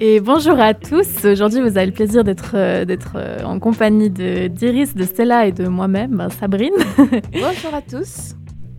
[0.00, 1.24] Et bonjour à tous.
[1.24, 2.84] Aujourd'hui, vous avez le plaisir d'être euh,
[3.16, 6.74] euh, en compagnie d'Iris, de, Stella et de moi-même, ben, Sabrine.
[7.32, 8.36] bonjour à tous.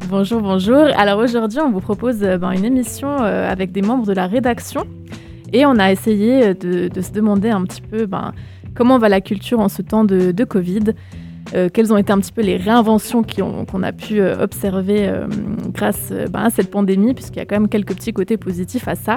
[0.07, 0.87] Bonjour, bonjour.
[0.97, 4.85] Alors aujourd'hui, on vous propose euh, ben, une émission avec des membres de la rédaction
[5.51, 8.31] et on a essayé de, se demander un petit peu ben,
[8.73, 10.93] comment va la culture en ce temps de, Covid.
[11.73, 15.11] quelles ont été un petit peu les réinventions qu'on a pu observer
[15.73, 18.95] grâce ben, à cette pandémie, puisqu'il y a quand même quelques petits côtés positifs à
[18.95, 19.15] ça.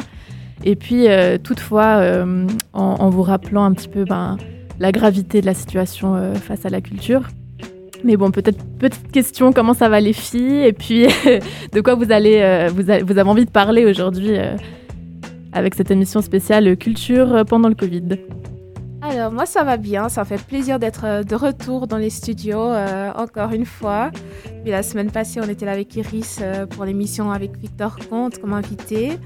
[0.65, 4.37] Et puis, euh, toutefois, euh, en, vous rappelant un petit peu ben,
[4.79, 7.29] la gravité de la situation euh, face à la culture.
[8.05, 10.65] Mais bon, peut-être petite question, comment ça va les filles?
[10.65, 11.07] Et puis,
[11.73, 14.37] de quoi vous, allez, vous, avez envie de parler aujourd'hui
[15.53, 18.19] avec cette émission spéciale culture pendant le Covid?
[19.05, 22.71] Alors moi ça va bien, ça fait plaisir d'être de retour dans les studios
[23.17, 24.11] encore une fois.
[24.63, 28.53] Puis la semaine passée on était là avec Iris pour l'émission avec Victor Comte comme
[28.53, 29.19] invité.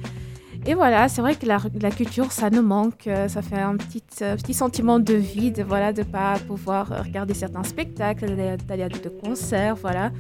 [0.69, 3.07] Et voilà, c'est vrai que la, culture, ça nous manque.
[3.07, 7.05] Euh, ça fait un petit, euh, petit sentiment de vide, voilà, de ne pas pouvoir
[7.05, 8.35] regarder certains spectacles,
[8.67, 10.11] d'aller à des concerts, voilà.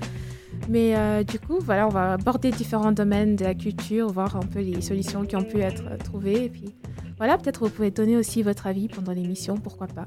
[0.68, 4.46] Mais euh, du coup, voilà, on va aborder différents domaines de la culture, voir un
[4.46, 6.44] peu les solutions qui ont pu être trouvées.
[6.44, 6.76] Et puis,
[7.18, 10.06] voilà, peut-être vous pouvez donner aussi votre avis pendant l'émission, pourquoi pas.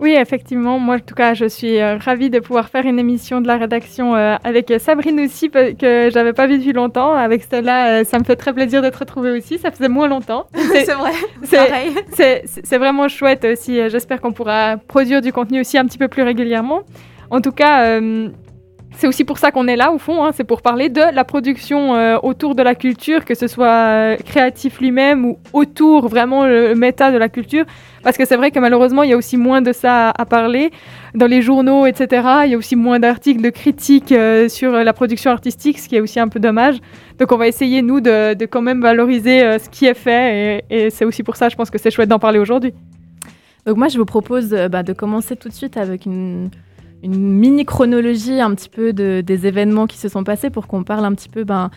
[0.00, 0.78] Oui, effectivement.
[0.78, 3.58] Moi, en tout cas, je suis euh, ravie de pouvoir faire une émission de la
[3.58, 7.12] rédaction euh, avec Sabrine aussi, que j'avais pas vue depuis longtemps.
[7.12, 9.58] Avec euh, ça me fait très plaisir d'être retrouvée aussi.
[9.58, 10.46] Ça faisait moins longtemps.
[10.54, 11.12] C'est vrai.
[12.46, 13.90] C'est vraiment chouette aussi.
[13.90, 16.80] J'espère qu'on pourra produire du contenu aussi un petit peu plus régulièrement.
[17.28, 18.00] En tout cas,
[18.96, 20.24] c'est aussi pour ça qu'on est là, au fond.
[20.24, 20.30] Hein.
[20.34, 25.24] c'est pour parler de la production autour de la culture, que ce soit créatif lui-même
[25.24, 27.64] ou autour vraiment le méta de la culture.
[28.02, 30.70] Parce que c'est vrai que malheureusement, il y a aussi moins de ça à, parler
[31.14, 32.26] dans les journaux, etc.
[32.44, 35.96] Il y a aussi moins d'articles, de critiques euh, sur la production artistique, ce qui
[35.96, 36.76] est aussi un peu dommage.
[37.18, 40.64] Donc on va essayer, nous, de, quand même valoriser euh, ce qui est fait.
[40.70, 42.72] Et, c'est aussi pour ça, je pense que c'est chouette d'en parler aujourd'hui.
[43.66, 46.48] Donc moi, je vous propose euh, bah, de commencer tout de suite avec une,
[47.02, 51.14] mini chronologie un petit peu des événements qui se sont passés pour qu'on parle un
[51.14, 51.44] petit peu...
[51.44, 51.70] Ben,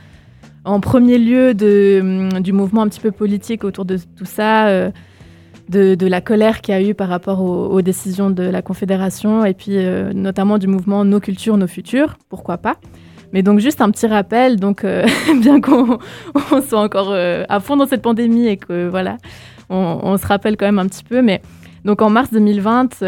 [0.65, 4.91] en premier lieu de, du mouvement un petit peu politique autour de tout ça,
[5.69, 9.53] de, la colère qu'il y a eu par rapport aux, décisions de la Confédération et
[9.53, 12.75] puis euh, notamment du mouvement Nos cultures, nos futurs, pourquoi pas.
[13.31, 15.05] Mais donc juste un petit rappel, donc euh,
[15.41, 15.97] bien qu'on
[16.67, 19.17] soit encore euh, à fond dans cette pandémie et que voilà,
[19.69, 21.41] on, se rappelle quand même un petit peu, mais
[21.83, 23.03] donc en mars 2020,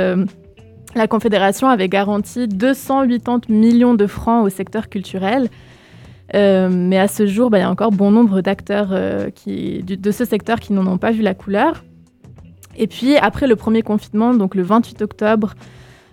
[0.96, 5.50] la Confédération avait garanti 280 millions de francs au secteur culturel.
[6.34, 10.60] mais à ce jour, bah, il y a encore bon nombre d'acteurs de ce secteur
[10.60, 11.84] qui n'en ont pas vu la couleur.
[12.78, 15.54] Et puis après le premier confinement, donc le 28 octobre,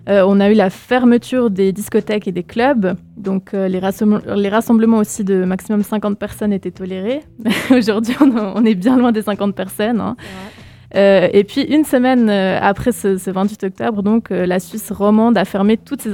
[0.09, 2.97] euh, on a eu la fermeture des discothèques et des clubs.
[3.17, 7.21] Donc euh, les, rassemblements aussi de maximum 50 personnes étaient tolérés.
[7.71, 10.01] Aujourd'hui, on, est bien loin des 50 personnes.
[10.01, 10.17] Hein.
[10.19, 10.62] Euh,
[10.95, 16.03] et puis une semaine après ce, 28 octobre, donc la Suisse romande a fermé toutes
[16.03, 16.13] ses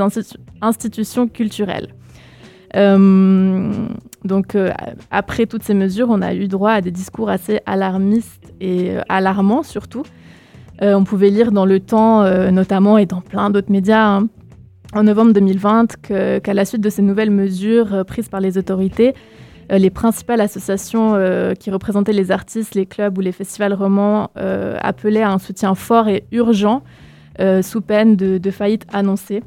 [0.62, 1.88] institutions culturelles.
[2.74, 4.56] donc
[5.10, 9.64] après toutes ces mesures, on a eu droit à des discours assez alarmistes et alarmants
[9.64, 10.04] surtout.
[10.82, 14.28] Euh, on pouvait lire dans Le Temps, euh, notamment, et dans plein d'autres médias, hein,
[14.94, 19.14] en novembre 2020, qu'à la suite de ces nouvelles mesures euh, prises par les autorités,
[19.70, 21.14] les principales associations
[21.58, 26.08] qui représentaient les artistes, les clubs ou les festivals romans appelaient à un soutien fort
[26.08, 26.82] et urgent
[27.62, 29.42] sous peine de, faillite annoncée.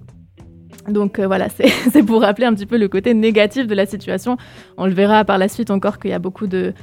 [0.87, 1.47] Donc voilà,
[1.91, 4.37] c'est pour rappeler un petit peu le côté négatif de la situation.
[4.77, 6.73] On le verra par la suite encore qu'il y a beaucoup de,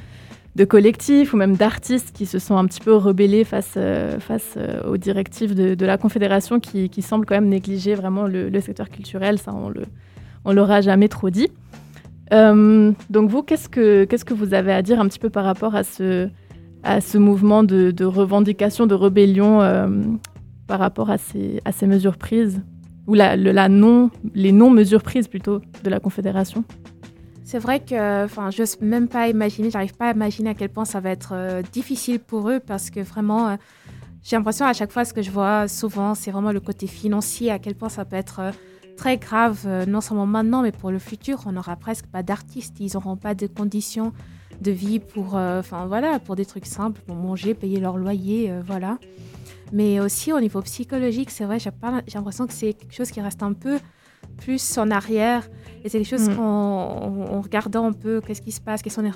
[0.67, 4.17] collectifs ou même d'artistes qui se sont un petit peu rebellés face, euh,
[4.57, 8.89] euh, aux directives de, la Confédération qui, qui, semblent quand même négliger vraiment le, secteur
[8.89, 9.39] culturel.
[9.39, 9.53] Ça,
[10.45, 11.49] on l'aura jamais trop dit.
[12.33, 15.45] Euh, donc vous, qu'est-ce que, qu'est-ce que vous avez à dire un petit peu par
[15.45, 16.29] rapport à ce,
[16.83, 19.59] à ce mouvement de, revendication, de rébellion
[20.67, 22.61] par rapport à ces, à ces mesures prises?
[23.07, 23.35] Ou la,
[23.69, 26.63] non, les non-mesures prises plutôt de la Confédération?
[27.51, 30.85] C'est vrai que, je n'ose même pas imaginer, j'arrive pas à imaginer à quel point
[30.85, 33.55] ça va être euh, difficile pour eux parce que vraiment, euh,
[34.21, 37.49] j'ai l'impression à chaque fois ce que je vois souvent, c'est vraiment le côté financier,
[37.49, 38.51] à quel point ça peut être euh,
[38.99, 41.43] très grave, non seulement maintenant, mais pour le futur.
[41.45, 44.11] On n'aura presque pas d'artistes, ils n'auront pas de conditions
[44.59, 48.97] de vie pour, enfin voilà, pour des trucs simples, pour manger, payer leur loyer, voilà.
[49.71, 51.71] Mais aussi au niveau psychologique, c'est vrai, j'ai
[52.15, 53.79] l'impression que c'est quelque chose qui reste un peu
[54.37, 55.49] plus en arrière.
[55.83, 56.35] Et c'est quelque chose mm.
[56.35, 59.11] qu'en regardant un peu qu'est-ce qui se passe, quelles sont les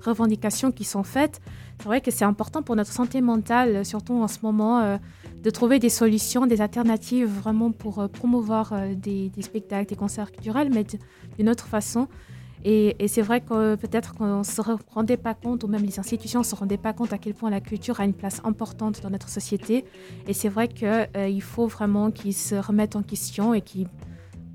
[0.00, 1.40] revendications qui sont faites,
[1.78, 4.96] c'est vrai que c'est important pour notre santé mentale, surtout en ce moment, euh,
[5.44, 10.32] de trouver des solutions, des alternatives vraiment pour euh, promouvoir euh, des, spectacles, des concerts
[10.32, 10.86] culturels, mais
[11.38, 12.08] d'une autre façon.
[12.66, 14.62] Et, c'est vrai que peut-être qu'on ne se
[14.94, 17.50] rendait pas compte, ou même les institutions ne se rendaient pas compte à quel point
[17.50, 19.84] la culture a une place importante dans notre société.
[20.26, 23.86] Et c'est vrai qu'il euh, faut vraiment qu'ils se remettent en question et qu'ils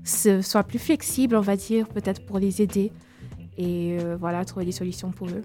[0.02, 2.90] soient plus flexibles, on va dire, peut-être pour les aider.
[3.56, 5.42] Et voilà, trouver des solutions pour eux.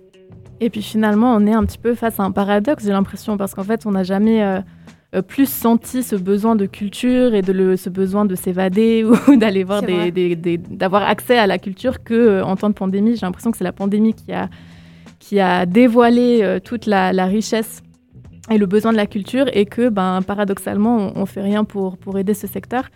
[0.62, 3.54] Et puis finalement, on est un petit peu face à un paradoxe, j'ai l'impression, parce
[3.54, 4.64] qu'en fait, on n'a jamais
[5.16, 9.36] euh, plus senti ce besoin de culture et de le, ce besoin de s'évader ou
[9.38, 13.16] d'aller voir des, d'avoir accès à la culture que euh, en temps de pandémie.
[13.16, 14.50] J'ai l'impression que c'est la pandémie qui a
[15.20, 17.82] qui a dévoilé euh, toute la, richesse
[18.52, 21.98] et le besoin de la culture et que ben paradoxalement on, ne fait rien pour
[21.98, 22.90] pour aider ce secteur.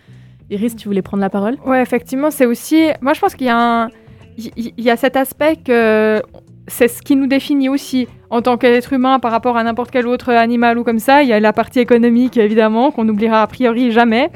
[0.50, 1.56] Iris, tu voulais prendre la parole?
[1.64, 2.88] Ouais, effectivement, c'est aussi.
[3.00, 3.88] Moi, je pense qu'il y a un
[4.36, 6.22] il y a cet aspect que
[6.70, 10.06] c'est ce qui nous définit aussi en tant qu'être humain par rapport à n'importe quel
[10.06, 11.22] autre animal ou comme ça.
[11.22, 14.30] Il y a la partie économique, évidemment, qu'on n'oubliera a priori jamais.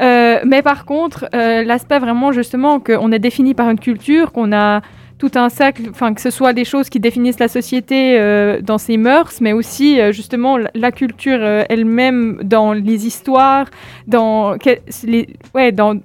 [0.00, 4.52] Euh, mais par contre, euh, l'aspect vraiment justement qu'on est défini par une culture, qu'on
[4.52, 4.80] a
[5.18, 8.76] tout un cercle, enfin que ce soit des choses qui définissent la société euh, dans
[8.76, 13.66] ses mœurs, mais aussi justement la culture elle-même dans les histoires,
[14.06, 14.56] dans
[15.54, 15.98] ouais, dans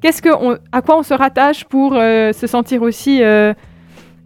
[0.00, 0.30] qu'est-ce que
[0.72, 3.20] à quoi on se rattache pour se sentir aussi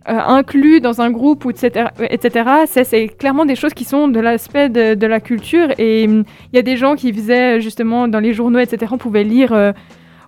[0.08, 1.88] inclus dans un groupe, ou etc.
[2.00, 2.50] etc.
[2.66, 5.69] C'est clairement des choses qui sont de l'aspect de, la culture.
[5.78, 8.93] Et hum, il y a des gens qui faisaient justement dans les journaux, etc.
[8.93, 9.72] On pouvait lire, euh,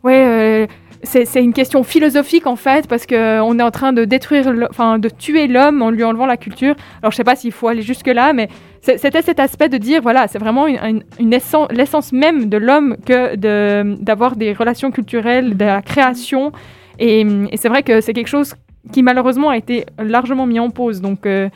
[0.04, 0.24] ouais.
[0.26, 0.66] Euh,
[1.02, 5.08] c'est une question philosophique en fait, parce qu'on est en train de détruire, enfin de
[5.08, 6.74] tuer l'homme en lui enlevant la culture.
[7.00, 8.48] Alors je sais pas s'il faut aller jusque-là, mais
[8.82, 11.38] c'était cet aspect de dire, voilà, c'est vraiment une, une,
[11.70, 16.52] l'essence même de l'homme que d'avoir des relations culturelles, de la création.
[16.98, 18.54] Et, et c'est vrai que c'est quelque chose
[18.92, 21.00] qui malheureusement a été largement mis en pause.
[21.00, 21.48] Donc euh,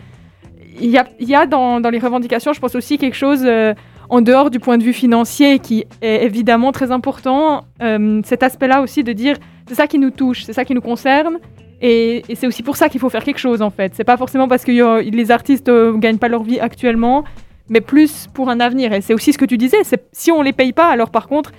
[0.80, 3.74] il y a, y a dans, dans, les revendications, je pense aussi quelque chose euh,
[4.08, 7.64] en dehors du point de vue financier qui est évidemment très important.
[7.82, 9.36] Euh, cet aspect-là aussi de dire
[9.66, 11.38] c'est ça qui nous touche, c'est ça qui nous concerne.
[11.80, 13.92] Et, c'est aussi pour ça qu'il faut faire quelque chose en fait.
[13.94, 17.24] C'est pas forcément parce que les artistes ne gagnent pas leur vie actuellement,
[17.68, 18.92] mais plus pour un avenir.
[18.92, 19.78] Et c'est aussi ce que tu disais,
[20.12, 21.52] si on les paye pas, alors par contre,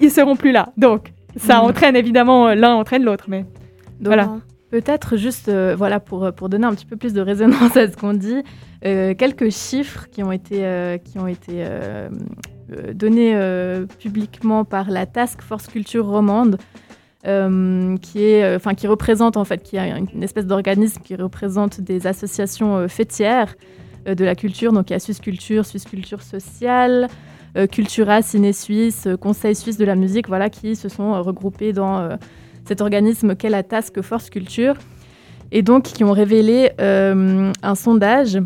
[0.00, 0.70] ils seront plus là.
[0.76, 1.64] Donc ça mmh.
[1.64, 3.26] entraîne évidemment l'un entraîne l'autre.
[3.28, 3.44] Mais
[4.00, 4.30] voilà.
[4.70, 7.88] Peut-être juste, euh, voilà, pour, euh, pour donner un petit peu plus de résonance à
[7.88, 8.42] ce qu'on dit,
[8.84, 11.64] euh, quelques chiffres qui ont été, qui ont été
[12.94, 13.38] donnés
[13.98, 16.58] publiquement par la Task Force Culture Romande,
[17.22, 22.88] qui, est, qui représente en fait, qui a une, espèce d'organisme qui représente des associations
[22.88, 23.54] fêtières
[24.06, 24.72] de la culture.
[24.72, 27.08] Donc il y a Suisse Culture, Suisse Culture Sociale,
[27.70, 32.16] Cultura, Ciné Suisse, Conseil Suisse de la musique, voilà, qui se sont regroupés dans
[32.66, 34.74] cet organisme qu'est la Task Force Culture,
[35.52, 38.38] et donc qui ont révélé euh, un sondage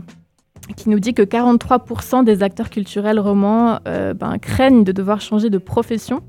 [0.76, 5.50] qui nous dit que 43% des acteurs culturels romans euh, ben, craignent de devoir changer
[5.50, 6.22] de profession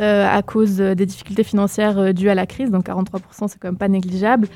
[0.00, 2.70] euh, à cause des difficultés financières dues à la crise.
[2.70, 4.46] Donc 43%, c'est quand même pas négligeable.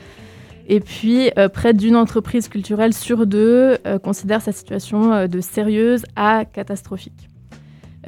[0.68, 7.31] Et puis, près d'une entreprise culturelle sur deux considère sa situation de sérieuse à catastrophique.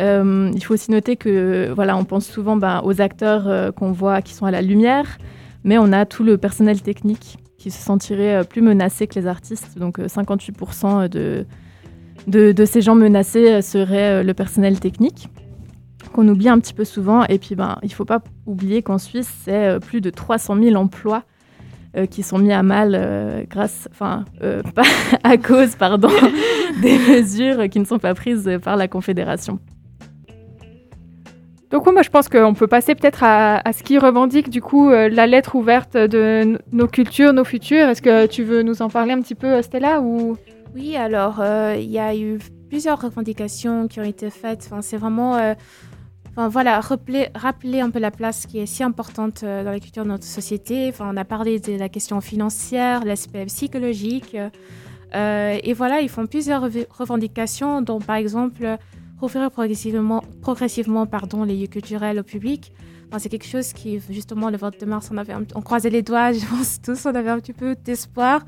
[0.00, 3.92] Euh, il faut aussi noter que voilà, on pense souvent ben, aux acteurs euh, qu'on
[3.92, 5.18] voit qui sont à la lumière,
[5.62, 9.26] mais on a tout le personnel technique qui se sentirait euh, plus menacé que les
[9.26, 9.78] artistes.
[9.78, 15.28] Donc 58% de, ces gens menacés seraient le personnel technique
[16.12, 17.24] qu'on oublie un petit peu souvent.
[17.24, 20.76] Et puis, ben, il ne faut pas oublier qu'en Suisse, c'est plus de 300 000
[20.76, 21.24] emplois
[22.10, 24.24] qui sont mis à mal grâce, enfin,
[25.24, 26.10] à cause, pardon,
[26.82, 29.58] des mesures qui ne sont pas prises par la Confédération.
[31.70, 35.08] Donc moi je pense qu'on peut passer peut-être à, ce qui revendique du coup euh,
[35.08, 37.88] la lettre ouverte de nos cultures, nos futurs.
[37.88, 40.36] Est-ce que tu veux nous en parler un petit peu Stella ou?
[40.74, 44.68] Oui, alors euh, il y a eu plusieurs revendications qui ont été faites.
[44.82, 45.54] C'est vraiment euh,
[46.36, 50.24] voilà, rappeler, un peu la place qui est si importante dans la culture de notre
[50.24, 50.92] société.
[51.00, 54.36] On a parlé de la question financière, l'aspect psychologique.
[55.14, 58.78] et voilà, ils font plusieurs revendications, dont par exemple
[59.24, 62.72] offrir progressivement, progressivement pardon, les lieux culturels au public.
[63.18, 66.44] c'est quelque chose qui, justement, le 22 mars, on, avait on croisait les doigts, je
[66.46, 68.44] pense tous, on avait un petit peu d'espoir.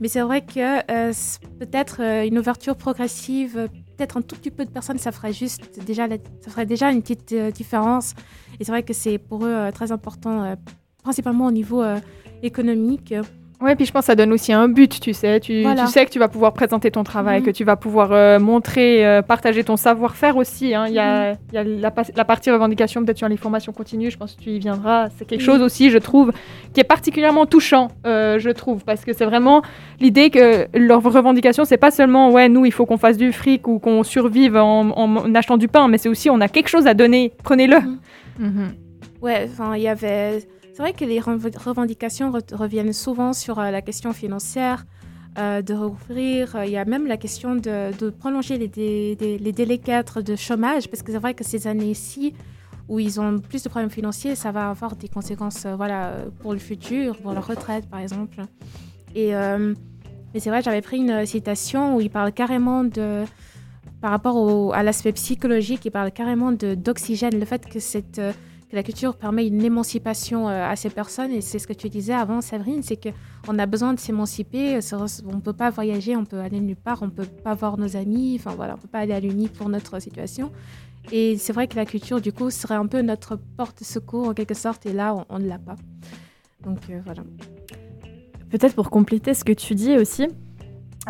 [0.00, 1.12] Mais c'est vrai que euh,
[1.58, 5.80] peut-être euh, une ouverture progressive, peut-être un tout petit peu de personnes, ça ferait juste
[5.84, 6.06] déjà,
[6.40, 8.14] ça ferait déjà une petite euh, différence.
[8.60, 10.56] Et c'est vrai que c'est pour eux très important,
[11.02, 11.84] principalement au niveau
[12.42, 13.14] économique.
[13.58, 15.40] Oui, puis je pense que ça donne aussi un but, tu sais.
[15.40, 17.46] Tu, tu sais que tu vas pouvoir présenter ton travail, mhm.
[17.46, 20.74] que tu vas pouvoir euh, montrer, euh, partager ton savoir-faire aussi.
[20.74, 20.86] Hein.
[20.88, 21.38] Il y a, mhm.
[21.54, 24.50] y a la, la, partie revendication peut-être sur les formations continues, je pense que tu
[24.50, 25.08] y viendras.
[25.16, 26.32] C'est quelque chose aussi, je trouve,
[26.74, 29.62] qui est particulièrement touchant, euh, je trouve, parce que c'est vraiment
[30.00, 33.68] l'idée que leur revendication, c'est pas seulement, ouais, nous, il faut qu'on fasse du fric
[33.68, 36.86] ou qu'on survive en, en, achetant du pain, mais c'est aussi, on a quelque chose
[36.86, 37.78] à donner, prenez-le.
[38.38, 38.74] Mhm.
[39.22, 44.12] Ouais, enfin, il y avait C'est vrai que les revendications reviennent souvent sur la question
[44.12, 44.84] financière,
[45.34, 46.54] de rouvrir.
[46.66, 51.12] Il y a même la question de, prolonger les, délais 4 de chômage, parce que
[51.12, 52.34] c'est vrai que ces années-ci,
[52.90, 56.58] où ils ont plus de problèmes financiers, ça va avoir des conséquences voilà, pour le
[56.58, 58.42] futur, pour leur retraite par exemple.
[59.14, 59.32] Et,
[60.38, 63.24] c'est vrai, j'avais pris une citation où il parle carrément de,
[64.02, 68.20] par rapport à l'aspect psychologique, il parle carrément d'oxygène, le fait que, cette,
[68.70, 71.32] que la culture permet une émancipation euh, à ces personnes.
[71.32, 74.78] Et c'est ce que tu disais avant, Séverine, c'est qu'on a besoin de s'émanciper.
[74.92, 77.78] On ne peut pas voyager, on peut aller nulle part, on ne peut pas voir
[77.78, 80.50] nos amis, enfin voilà, on ne peut pas aller à l'Uni pour notre situation.
[81.12, 84.54] Et c'est vrai que la culture, du coup, serait un peu notre porte-secours en quelque
[84.54, 85.76] sorte, et là, on, ne l'a pas.
[86.64, 87.22] Donc euh, voilà.
[88.50, 90.26] Peut-être pour compléter ce que tu dis aussi,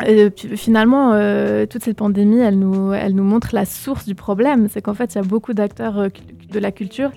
[0.05, 4.67] euh, finalement, euh, toute cette pandémie, elle nous, elle nous montre la source du problème.
[4.69, 6.09] C'est qu'en fait, il y a beaucoup d'acteurs euh,
[6.51, 7.11] de la culture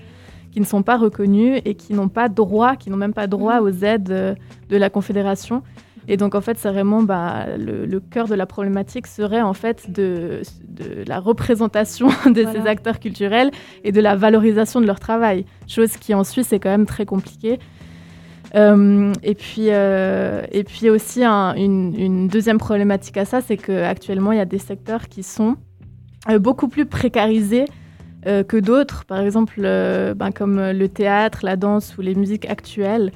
[0.51, 3.61] qui ne sont pas reconnus et qui n'ont pas droit, qui n'ont même pas droit
[3.61, 3.63] mmh.
[3.63, 4.37] aux aides
[4.69, 5.63] de la Confédération.
[6.07, 9.91] Et donc, en fait, c'est vraiment bah, le, cœur de la problématique serait en fait
[9.91, 13.51] de, de la représentation de ces acteurs culturels
[13.83, 15.45] et de la valorisation de leur travail.
[15.67, 17.59] Chose qui en Suisse est quand même très compliquée.
[18.55, 24.37] Euh, et, puis, euh, et puis aussi, une, deuxième problématique à ça, c'est qu'actuellement, il
[24.37, 25.55] y a des secteurs qui sont
[26.29, 27.65] euh, beaucoup plus précarisés
[28.25, 29.05] que d'autres.
[29.05, 33.11] Par exemple, ben, comme le théâtre, la danse ou les musiques actuelles.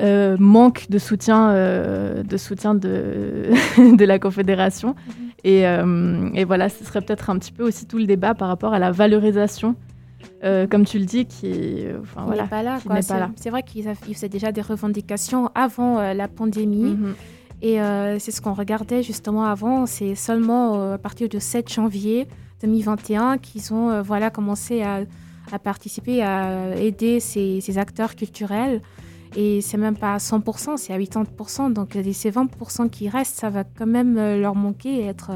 [0.00, 3.50] manquent de soutien, de, soutien de,
[3.96, 4.94] de la Confédération.
[4.94, 6.34] Mm-hmm.
[6.34, 8.72] Et, et, voilà, ce serait peut-être un petit peu aussi tout le débat par rapport
[8.72, 9.76] à la valorisation
[10.44, 13.30] euh, comme tu le dis, qui, enfin, voilà, n'est pas là.
[13.36, 16.94] C'est vrai qu'ils faisaient déjà des revendications avant euh, la pandémie.
[16.94, 17.14] Mhm.
[17.60, 19.86] Et euh, c'est ce qu'on regardait justement avant.
[19.86, 22.28] C'est seulement à partir du 7 janvier
[22.62, 25.04] 2021 qu'ils ont voilà, commencé à,
[25.58, 28.82] participer, à aider ces, ces acteurs culturels.
[29.36, 31.72] Et c'est même pas à 100%, c'est à 80%.
[31.72, 35.30] Donc ces 20% qui restent, ça va quand même leur manquer et être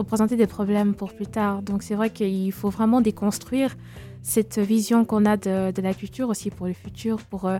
[0.00, 1.62] représenter des problèmes pour plus tard.
[1.62, 3.76] Donc c'est vrai qu'il faut vraiment déconstruire
[4.22, 7.58] cette vision qu'on a de, la culture aussi pour le futur, pour euh,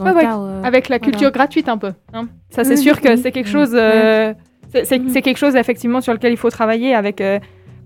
[0.00, 1.92] euh, avec la culture gratuite un peu.
[2.12, 2.28] Hein.
[2.50, 4.32] Ça c'est sûr que c'est quelque chose, euh,
[4.72, 7.22] c'est quelque chose effectivement sur lequel il faut travailler avec.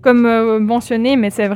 [0.05, 1.49] Comme mentionné, mais c'est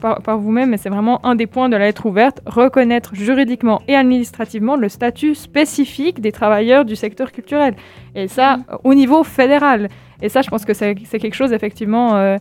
[0.00, 3.80] par, par vous-même, mais c'est vraiment un des points de la lettre ouverte, reconnaître juridiquement
[3.86, 7.76] et administrativement le statut spécifique des travailleurs du secteur culturel.
[8.16, 8.64] Et ça, mm.
[8.82, 9.88] au niveau fédéral.
[10.20, 12.38] Et ça, je pense que c'est quelque chose, effectivement, euh,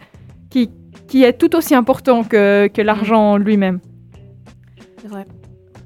[0.50, 0.72] qui,
[1.08, 3.80] qui est tout aussi important que, que l'argent lui-même.
[4.98, 5.26] C'est vrai.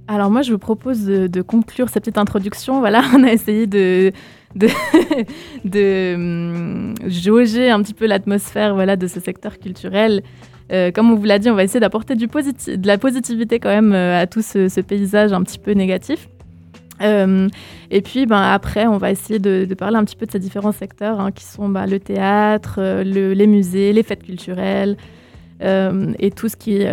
[0.08, 2.80] Alors moi, je vous propose de, conclure cette petite introduction.
[2.80, 4.12] Voilà, on a essayé de,
[5.66, 10.24] de, hum, jauger un petit peu l'atmosphère voilà, de ce secteur culturel.
[10.72, 13.94] Euh, comme on vous l'a dit, on va essayer d'apporter de la positivité quand même
[13.94, 16.28] euh, à tout ce, paysage un petit peu négatif.
[17.02, 17.50] Euh,
[17.92, 20.72] et puis ben, après, on va essayer de, parler un petit peu de ces différents
[20.72, 24.98] secteurs hein, qui sont bah, le théâtre, les musées, les fêtes culturelles
[25.62, 26.84] et tout ce qui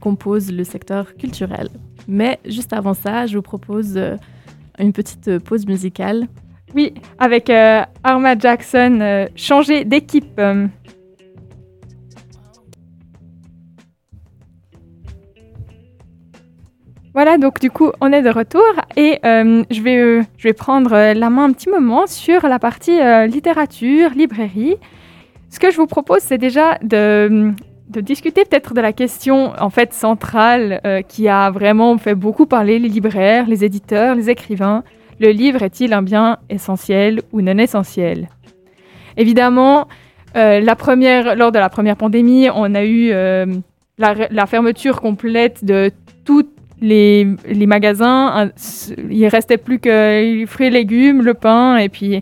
[0.00, 1.68] compose le secteur culturel.
[2.06, 3.98] Mais juste avant ça, je vous propose
[4.78, 6.28] une petite pause musicale.
[6.74, 7.50] Oui, avec
[8.04, 10.40] Arma Jackson, changer d'équipe.
[17.18, 18.62] Voilà, donc du coup, on est de retour
[18.96, 22.46] et euh, je, vais, euh, je vais prendre euh, la main un petit moment sur
[22.46, 22.96] la partie
[23.26, 24.76] littérature, librairie.
[25.50, 27.50] Ce que je vous propose, c'est déjà de,
[27.88, 32.78] de discuter peut-être de la question en fait centrale qui a vraiment fait beaucoup parler
[32.78, 34.84] les libraires, les éditeurs, les écrivains.
[35.20, 38.28] Le livre est-il un bien essentiel ou non essentiel?
[39.16, 39.88] Évidemment,
[40.34, 45.90] la première, lors de la première pandémie, on a eu la, la, fermeture complète de
[46.80, 48.50] les, les magasins,
[49.10, 49.88] il restait plus que
[50.22, 52.20] les fruits et légumes, le pain et puis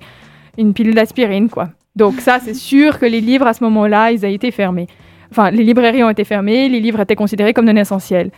[0.59, 1.69] une pilule d'aspirine, quoi.
[1.95, 4.87] Donc ça, c'est sûr que les livres, à ce moment-là, ils ont été fermés.
[5.31, 8.31] Enfin, les librairies ont été fermées, les livres étaient considérés comme non essentiels.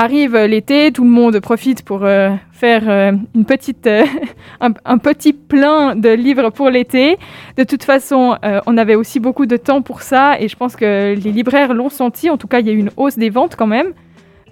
[0.00, 4.04] Arrive l'été, tout le monde profite pour euh, faire euh, une petite, euh,
[4.60, 7.18] un, petit plein de livres pour l'été.
[7.56, 8.36] De toute façon,
[8.66, 11.88] on avait aussi beaucoup de temps pour ça et je pense que les libraires l'ont
[11.88, 12.30] senti.
[12.30, 13.92] En tout cas, il y a eu une hausse des ventes quand même.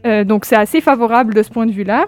[0.07, 2.07] Euh, donc c'est assez favorable de ce point de vue-là.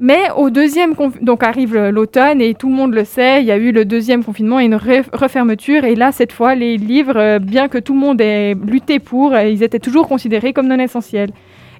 [0.00, 3.56] Mais au deuxième donc arrive l'automne et tout le monde le sait, il y a
[3.56, 7.66] eu le deuxième confinement et une refermeture et là cette fois les livres, euh, bien
[7.66, 11.30] que tout le monde ait lutté pour, euh, ils étaient toujours considérés comme non essentiels.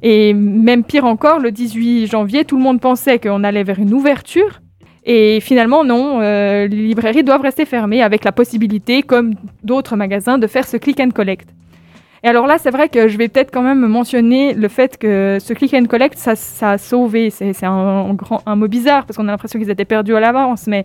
[0.02, 3.92] Et même pire encore, le 18 janvier, tout le monde pensait qu'on allait vers une
[3.94, 4.60] ouverture
[5.04, 10.46] et finalement non, les librairies doivent rester fermées avec la possibilité, comme d'autres magasins, de
[10.46, 11.48] faire ce click and collect.
[12.22, 15.38] Et alors là, c'est vrai que je vais peut-être quand même mentionner le fait que
[15.40, 16.34] ce click and collect, ça,
[16.70, 17.30] a sauvé.
[17.30, 20.84] C'est un, un mot bizarre parce qu'on a l'impression qu'ils étaient perdus à l'avance, mais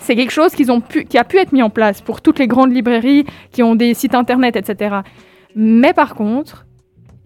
[0.00, 3.26] c'est quelque chose qui a pu être mis en place pour toutes les grandes librairies
[3.52, 4.96] qui ont des sites internet, etc.
[5.54, 6.66] Mais par contre,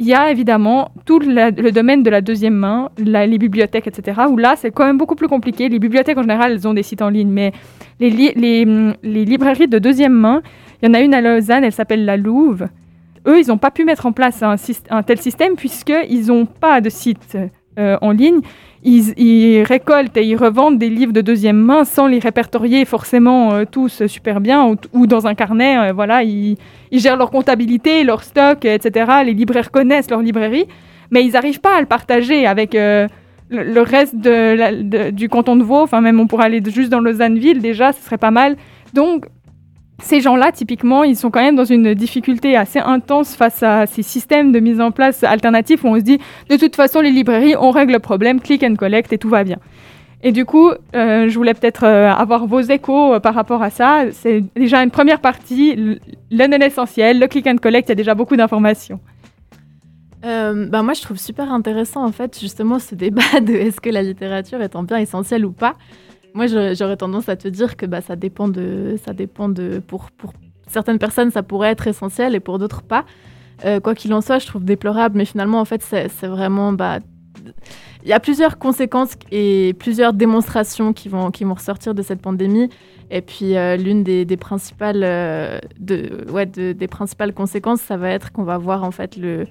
[0.03, 4.37] il y a évidemment tout le domaine de la deuxième main, les bibliothèques, etc., où
[4.37, 5.69] là, c'est quand même beaucoup plus compliqué.
[5.69, 7.53] Les bibliothèques, en général, elles ont des sites en ligne, mais
[8.01, 8.35] les
[9.05, 10.43] librairies de deuxième main,
[10.83, 12.67] il y en a une à Lausanne, elle s'appelle La Louve.
[13.29, 14.57] Eux, ils n'ont pas pu mettre en place un,
[14.91, 17.39] un tel système puisqu'ils n'ont pas de site
[17.79, 18.41] euh, en ligne.
[18.85, 23.65] Ils, récoltent et ils revendent des livres de deuxième main sans les répertorier forcément euh,
[23.65, 25.79] tous super bien ou, dans un carnet.
[25.79, 26.59] Euh, voilà, ils,
[26.91, 29.23] gèrent leur comptabilité, leur stock, etc.
[29.25, 30.67] Les libraires connaissent leur librairie,
[31.11, 33.09] mais ils n'arrivent pas à le partager avec le,
[33.81, 35.83] reste du canton de Vaud.
[35.83, 38.57] Enfin, même on pourrait aller juste dans Lausanne-Ville déjà, ce serait pas mal.
[38.93, 39.27] Donc,
[40.03, 44.03] ces gens-là, typiquement, ils sont quand même dans une difficulté assez intense face à ces
[44.03, 46.19] systèmes de mise en place alternatifs où on se dit,
[46.51, 49.45] de toute façon, les librairies, on règle le problème, click and collect et tout va
[49.45, 49.59] bien.
[50.25, 53.71] Et du coup, euh, je voulais peut-être euh, avoir vos échos euh, par rapport à
[53.71, 54.05] ça.
[54.13, 58.15] C'est déjà une première partie, le non-essentiel, le click and collect, il y a déjà
[58.15, 59.01] beaucoup d'informations.
[60.23, 64.03] bah moi, je trouve super intéressant, en fait, justement, ce débat de est-ce que la
[64.03, 65.75] littérature est un bien essentiel ou pas.
[66.35, 70.11] Moi, j'aurais tendance à te dire que bah, ça dépend de, ça dépend de, pour,
[70.11, 70.33] pour
[70.67, 73.05] certaines personnes, ça pourrait être essentiel et pour d'autres pas.
[73.65, 76.99] Euh, quoi qu'il en soit, je trouve déplorable, mais finalement, en fait, c'est vraiment, bah,
[78.03, 82.21] il y a plusieurs conséquences et plusieurs démonstrations qui vont, qui vont ressortir de cette
[82.21, 82.69] pandémie.
[83.11, 87.97] Et puis, euh, l'une des, des, principales, euh, de, ouais, de, des principales conséquences, ça
[87.97, 89.47] va être qu'on va voir en fait le,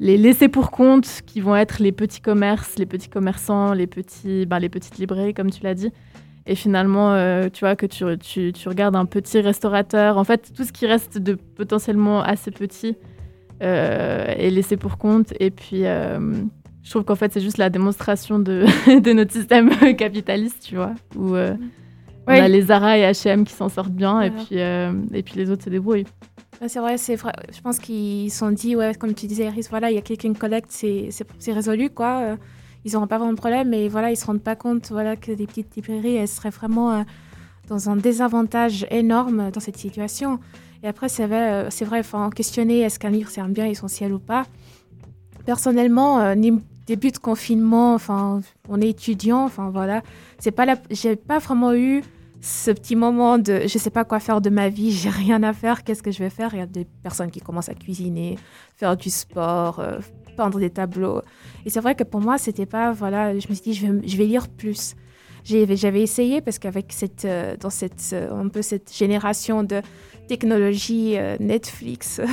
[0.00, 4.46] les laissés pour compte qui vont être les petits commerces, les petits commerçants, les, petits,
[4.46, 5.92] ben, les petites librairies, comme tu l'as dit.
[6.46, 10.52] Et finalement, euh, tu vois, que tu, tu, tu, regardes un petit restaurateur, en fait,
[10.56, 12.96] tout ce qui reste de potentiellement assez petit
[13.62, 15.34] euh, est laissé pour compte.
[15.38, 16.18] Et puis, euh,
[16.82, 18.64] je trouve qu'en fait, c'est juste la démonstration de,
[19.00, 23.68] de, notre système capitaliste, tu vois, où on a les Zara et H&M qui s'en
[23.68, 26.06] sortent bien, et, puis, et puis les autres se débrouillent.
[26.68, 27.32] C'est vrai, c'est vrai.
[27.54, 30.34] Je pense qu'ils sont dit, ouais, comme tu disais, Iris, voilà, il y a quelqu'un
[30.34, 32.20] collecte, c'est résolu, quoi.
[32.20, 32.36] Euh,
[32.84, 35.32] ils n'auront pas vraiment de problème, mais voilà, ils se rendent pas compte, voilà, que
[35.32, 37.02] des petites librairies, seraient vraiment euh,
[37.68, 40.38] dans un désavantage énorme dans cette situation.
[40.82, 41.86] Et après, c'est vrai, euh, c'est
[42.34, 44.44] questionner est-ce qu'un livre c'est un bien essentiel ou pas?
[45.46, 46.34] Personnellement,
[46.86, 50.02] début de confinement, enfin, on est étudiant, enfin voilà,
[50.38, 52.02] c'est pas la, j'ai pas vraiment eu
[52.40, 55.52] ce petit moment de je sais pas quoi faire de ma vie, j'ai rien à
[55.52, 56.54] faire, qu'est-ce que je vais faire?
[56.54, 58.38] Il y a des personnes qui commencent à cuisiner,
[58.76, 59.98] faire du sport, euh,
[60.36, 61.20] peindre des tableaux.
[61.66, 64.08] Et c'est vrai que pour moi, c'était pas voilà, je me suis dit je vais,
[64.08, 64.94] je vais lire plus.
[65.44, 69.82] J'avais essayé parce qu'avec cette euh, dans cette euh, un peu cette génération de
[70.28, 72.20] technologie Netflix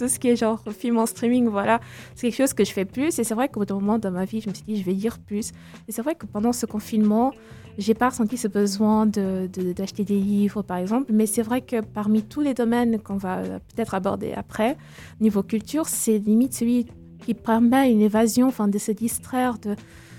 [0.00, 1.78] tout ce qui est genre film en streaming, voilà,
[2.14, 3.18] c'est quelque chose que je fais plus.
[3.18, 5.18] Et c'est vrai qu'au moment dans ma vie, je me suis dit, je vais lire
[5.18, 5.52] plus.
[5.88, 7.32] Et c'est vrai que pendant ce confinement,
[7.78, 11.12] j'ai pas ressenti ce besoin d'acheter de, des livres, par exemple.
[11.12, 14.76] Mais c'est vrai que parmi tous les domaines qu'on va peut-être aborder après,
[15.20, 16.86] niveau culture, c'est limite celui
[17.24, 19.76] qui permet une évasion, enfin, de se distraire, de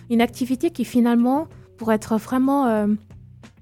[0.09, 2.87] une activité qui finalement pourrait être vraiment euh,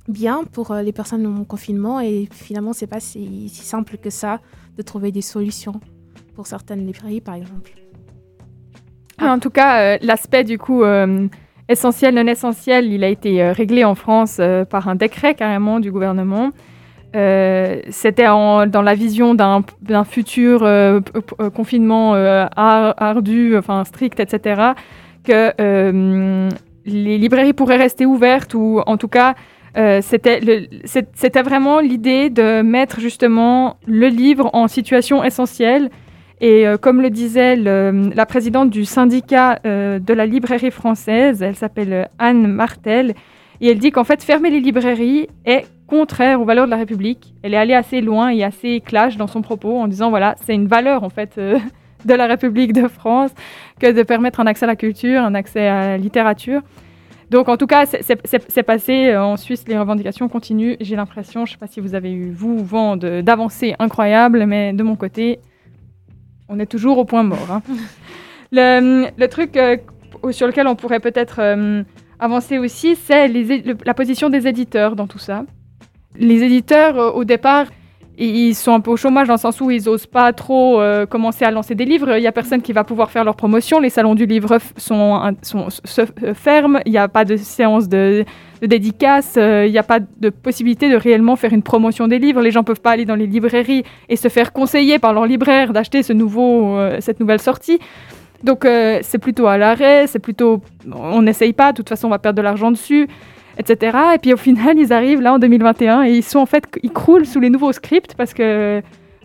[0.08, 2.00] bien pour euh, les personnes en confinement.
[2.00, 4.42] Et finalement, c'est pas si, si simple que ça
[4.78, 5.80] de trouver des solutions
[6.36, 7.72] pour certaines librairies, par exemple.
[9.20, 11.28] Ah, en tout cas, euh, l'aspect du coup euh,
[11.70, 15.92] essentiel, non essentiel, il a été euh, réglé en France par un décret carrément du
[15.92, 16.50] gouvernement.
[17.14, 20.60] C'était dans la vision d'un futur
[21.56, 24.74] confinement ardu, enfin strict, etc.,
[25.24, 26.50] que
[26.86, 29.34] les librairies pourraient rester ouvertes ou en tout cas
[30.02, 35.90] c'était vraiment l'idée de mettre justement le livre en situation essentielle
[36.42, 41.56] et euh, comme le disait la présidente du syndicat euh, de la librairie française, elle
[41.56, 43.14] s'appelle euh, Anne Martel,
[43.62, 47.34] et elle dit qu'en fait, fermer les librairies est contraire aux valeurs de la République.
[47.44, 50.54] Elle est allée assez loin et assez clash dans son propos en disant, voilà, c'est
[50.54, 51.38] une valeur en fait
[52.06, 53.32] de la République de France
[53.80, 56.62] que de permettre un accès à la culture, un accès à la littérature.
[57.32, 59.16] Donc en tout cas, c'est passé.
[59.16, 60.78] En Suisse, les revendications continuent.
[60.80, 64.74] J'ai l'impression, je ne sais pas si vous avez eu, vous, vent d'avancées incroyables, mais
[64.74, 65.40] de mon côté,
[66.50, 67.48] on est toujours au point mort.
[67.52, 67.62] Hein.
[68.52, 69.78] le, truc euh,
[70.32, 71.84] sur lequel on pourrait peut-être euh,
[72.20, 73.28] avancer aussi, c'est
[73.86, 75.46] la position des éditeurs dans tout ça.
[76.18, 77.68] Les éditeurs, euh, au départ,
[78.18, 81.46] ils sont un peu au chômage dans le sens où ils n'osent pas trop commencer
[81.46, 82.18] à lancer des livres.
[82.18, 83.80] Il n'y a personne qui va pouvoir faire leur promotion.
[83.80, 86.02] Les salons du livre sont, se
[86.34, 86.82] ferment.
[86.86, 88.26] Il n'y a pas de séance de,
[88.62, 92.42] de dédicaces, il n'y a pas de possibilité de réellement faire une promotion des livres.
[92.42, 95.26] Les gens ne peuvent pas aller dans les librairies et se faire conseiller par leur
[95.26, 97.80] libraire d'acheter ce nouveau, cette nouvelle sortie.
[98.44, 100.62] Donc c'est plutôt à l'arrêt, c'est plutôt
[100.94, 103.08] on n'essaye pas, de toute façon on va perdre de l'argent dessus,
[103.58, 103.98] etc.
[104.16, 106.92] Et puis au final ils arrivent là en 2021 et ils sont en fait ils
[106.92, 108.82] croulent sous les nouveaux scripts parce que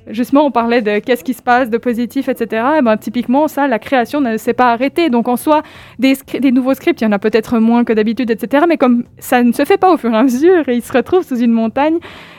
[0.09, 2.67] justement, on parlait de qu'est-ce qui se passe de positif, etc.
[2.79, 5.11] Et ben, typiquement, ça, la création ne s'est pas arrêtée.
[5.11, 5.63] Donc, en soi,
[5.99, 6.17] des,
[6.53, 8.65] nouveaux scripts, il y en a peut-être moins que d'habitude, etc.
[8.69, 10.93] Mais comme ça ne se fait pas au fur et à mesure, et ils se
[10.93, 11.99] retrouvent sous une montagne.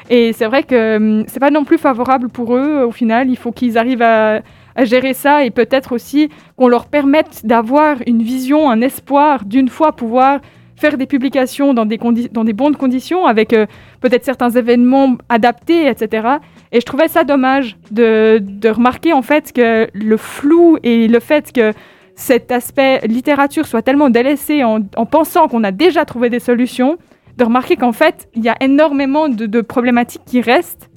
[0.10, 2.84] Et c'est vrai que hum, c'est pas non plus favorable pour eux.
[2.84, 4.41] Au final, il faut qu'ils arrivent à,
[4.84, 9.93] gérer ça et peut-être aussi qu'on leur permette d'avoir une vision, un espoir d'une fois
[9.93, 10.41] pouvoir
[10.75, 11.97] faire des publications dans des,
[12.32, 13.65] dans des bonnes conditions avec euh,
[14.01, 16.28] peut-être certains événements adaptés, etc.
[16.75, 21.21] Et je trouvais ça dommage de, de, remarquer en fait que le flou et le
[21.21, 21.71] fait que
[22.15, 26.97] cet aspect littérature soit tellement délaissé en, en pensant qu'on a déjà trouvé des solutions,
[27.38, 30.89] de remarquer qu'en fait, il y a énormément de, problématiques qui restent.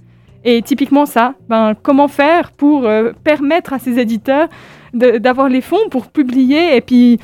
[0.42, 4.48] Et typiquement ça, ben, comment faire pour euh, permettre à ces éditeurs
[4.94, 7.20] d'avoir les fonds pour publier et puis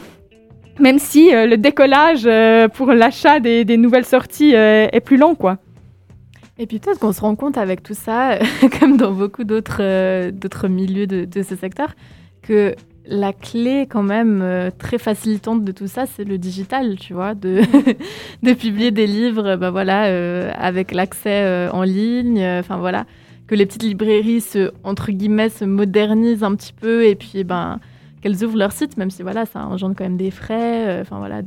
[0.79, 5.35] même si euh, le décollage euh, pour l'achat des, des, nouvelles sorties est plus long,
[5.35, 5.59] quoi.
[6.59, 8.39] Et puis peut-être qu'on se rend compte avec tout ça,
[8.81, 11.95] comme dans beaucoup d'autres d'autres milieux de, ce secteur,
[12.43, 12.75] que
[13.07, 17.61] la clé quand même très facilitante de tout ça, c'est le digital, tu vois, de,
[18.43, 23.05] de publier des livres, bah voilà, avec l'accès en ligne, enfin voilà,
[23.47, 27.79] que les petites librairies se entre guillemets se modernisent un petit peu et puis ben
[28.25, 31.19] qu'elles ouvrent leur site, même si voilà, ça engendre quand même des frais, euh, enfin
[31.19, 31.43] voilà,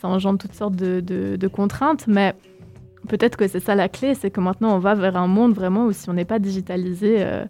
[0.00, 2.34] ça engendre toutes sortes de, de, contraintes, mais
[3.08, 5.86] peut-être que c'est ça la clé, c'est que maintenant on va vers un monde vraiment
[5.86, 7.44] où si on n'est pas digitalisé, euh,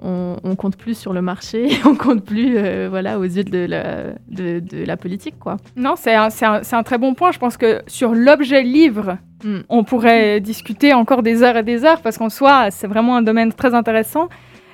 [0.00, 3.66] on, on, compte plus sur le marché, on compte plus euh, voilà, aux yeux de
[3.66, 5.38] la, de, de la politique.
[5.38, 5.56] Quoi.
[5.76, 7.32] Non, c'est un, un, un, très bon point.
[7.32, 9.60] Je pense que sur l'objet livre, mm.
[9.68, 13.22] on pourrait discuter encore des heures et des heures, parce qu'en soi, c'est vraiment un
[13.22, 14.28] domaine très intéressant.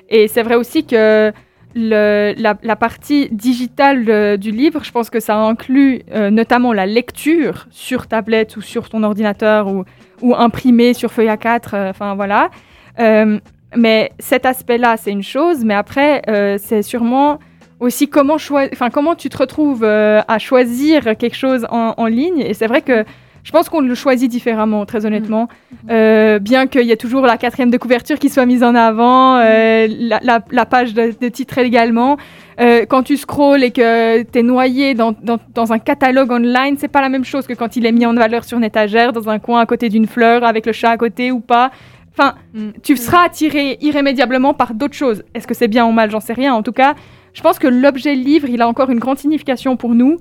[0.09, 1.31] Et c'est vrai aussi que
[1.75, 8.07] la, partie digitale du livre, je pense que ça inclut euh, notamment la lecture sur
[8.07, 9.83] tablette ou sur ton ordinateur ou,
[10.21, 12.49] ou imprimé sur feuille A4, euh, enfin voilà.
[12.99, 13.39] Euh,
[13.75, 16.21] mais cet aspect-là, c'est une chose, mais après,
[16.59, 17.39] c'est sûrement
[17.79, 18.37] aussi comment,
[18.93, 22.39] comment tu te retrouves à choisir quelque chose en ligne.
[22.41, 23.03] Et c'est vrai que
[23.43, 25.49] je pense qu'on le choisit différemment, très honnêtement.
[25.71, 25.87] Mm.
[25.91, 29.37] Euh, bien qu'il y ait toujours la quatrième de couverture qui soit mise en avant,
[29.37, 32.17] euh, la, page de, titre également.
[32.61, 37.01] Euh, quand tu scrolles et que tu es noyé dans, un catalogue online, c'est pas
[37.01, 39.39] la même chose que quand il est mis en valeur sur une étagère, dans un
[39.39, 41.71] coin à côté d'une fleur, avec le chat à côté ou pas.
[42.17, 42.69] Enfin, mm.
[42.81, 45.23] tu seras attiré irrémédiablement par d'autres choses.
[45.33, 46.09] Est-ce que c'est bien ou mal?
[46.11, 46.53] J'en sais rien.
[46.53, 46.95] En tout cas,
[47.33, 50.17] je pense que l'objet livre, il a encore une grande signification pour nous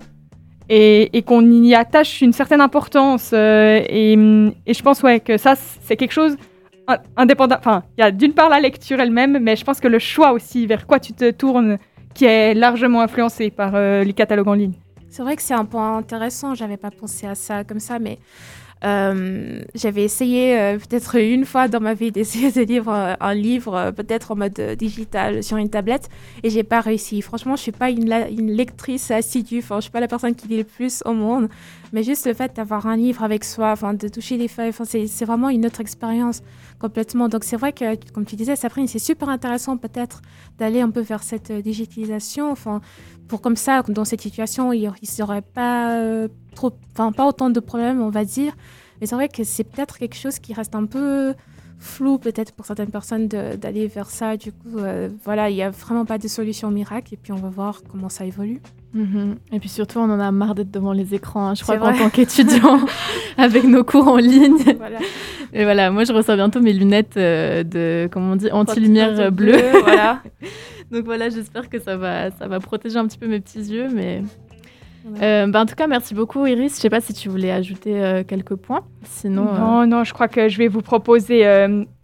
[0.74, 3.30] et, qu'on y attache une certaine importance.
[3.34, 6.36] Euh, et, je pense ouais, que ça, c'est quelque chose
[7.16, 7.56] indépendant.
[7.58, 10.32] Enfin, il y a d'une part la lecture elle-même, mais je pense que le choix
[10.32, 11.78] aussi vers quoi tu te tournes,
[12.14, 14.74] qui est largement influencé par euh, les catalogues en ligne.
[15.08, 16.54] C'est vrai que c'est un point intéressant.
[16.54, 18.18] J'avais pas pensé à ça comme ça, mais
[18.84, 23.34] euh, j'avais essayé euh, peut-être une fois dans ma vie d'essayer de lire euh, un
[23.34, 26.08] livre, peut-être en mode digital sur une tablette,
[26.42, 27.22] et j'ai pas réussi.
[27.22, 28.08] Franchement, je suis pas une,
[28.48, 31.48] lectrice assidue, enfin, je suis pas la personne qui lit le plus au monde,
[31.92, 35.24] mais juste le fait d'avoir un livre avec soi, enfin, de toucher les feuilles, c'est
[35.24, 36.42] vraiment une autre expérience
[36.82, 37.28] complètement.
[37.28, 40.20] Donc c'est vrai que, comme tu disais, Sabrine, c'est super intéressant peut-être
[40.58, 42.80] d'aller un peu vers cette digitalisation, enfin,
[43.28, 45.98] pour comme ça, dans cette situation, il n'y aurait pas
[46.54, 48.52] trop, enfin pas autant de problèmes, on va dire.
[49.00, 51.34] Mais c'est vrai que c'est peut-être quelque chose qui reste un peu
[51.82, 54.36] flou peut-être pour certaines personnes d'aller vers ça.
[54.36, 57.36] Du coup, euh, voilà, il n'y a vraiment pas de solution miracle et puis on
[57.36, 58.60] va voir comment ça évolue.
[58.94, 59.36] Mhm.
[59.52, 61.48] Et puis surtout, on en a marre d'être devant les écrans.
[61.48, 61.54] Hein.
[61.54, 62.80] Je crois qu'en tant qu'étudiant,
[63.38, 64.58] avec nos cours en ligne.
[64.76, 64.98] Voilà.
[65.54, 69.58] Et voilà, moi je reçois bientôt mes lunettes euh, de, comment on dit, anti-lumière bleue.
[69.82, 70.22] voilà.
[70.90, 73.88] Donc voilà, j'espère que ça va, ça va protéger un petit peu mes petits yeux,
[73.92, 74.22] mais
[75.22, 76.76] euh, bah, en tout cas, merci beaucoup Iris.
[76.76, 78.82] Je sais pas si tu voulais ajouter euh, quelques points.
[79.04, 81.46] Sinon, non, non, je crois que je vais vous proposer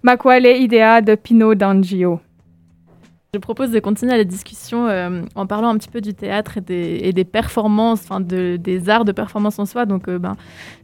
[0.03, 2.21] Maquale Idea de Pino D'Angio.
[3.35, 4.89] Je propose de continuer la discussion
[5.35, 9.13] en parlant un petit peu du théâtre et des, performances, enfin de, des arts de
[9.13, 9.85] performance en soi.
[9.85, 10.35] Donc, ben,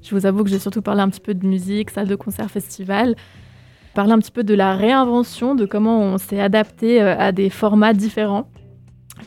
[0.03, 2.51] je vous avoue que j'ai surtout parlé un petit peu de musique, salle de concert,
[2.51, 3.17] festival.
[3.95, 7.95] Parler un petit peu de la réinvention, de comment on s'est adapté à des formats
[7.95, 8.47] différents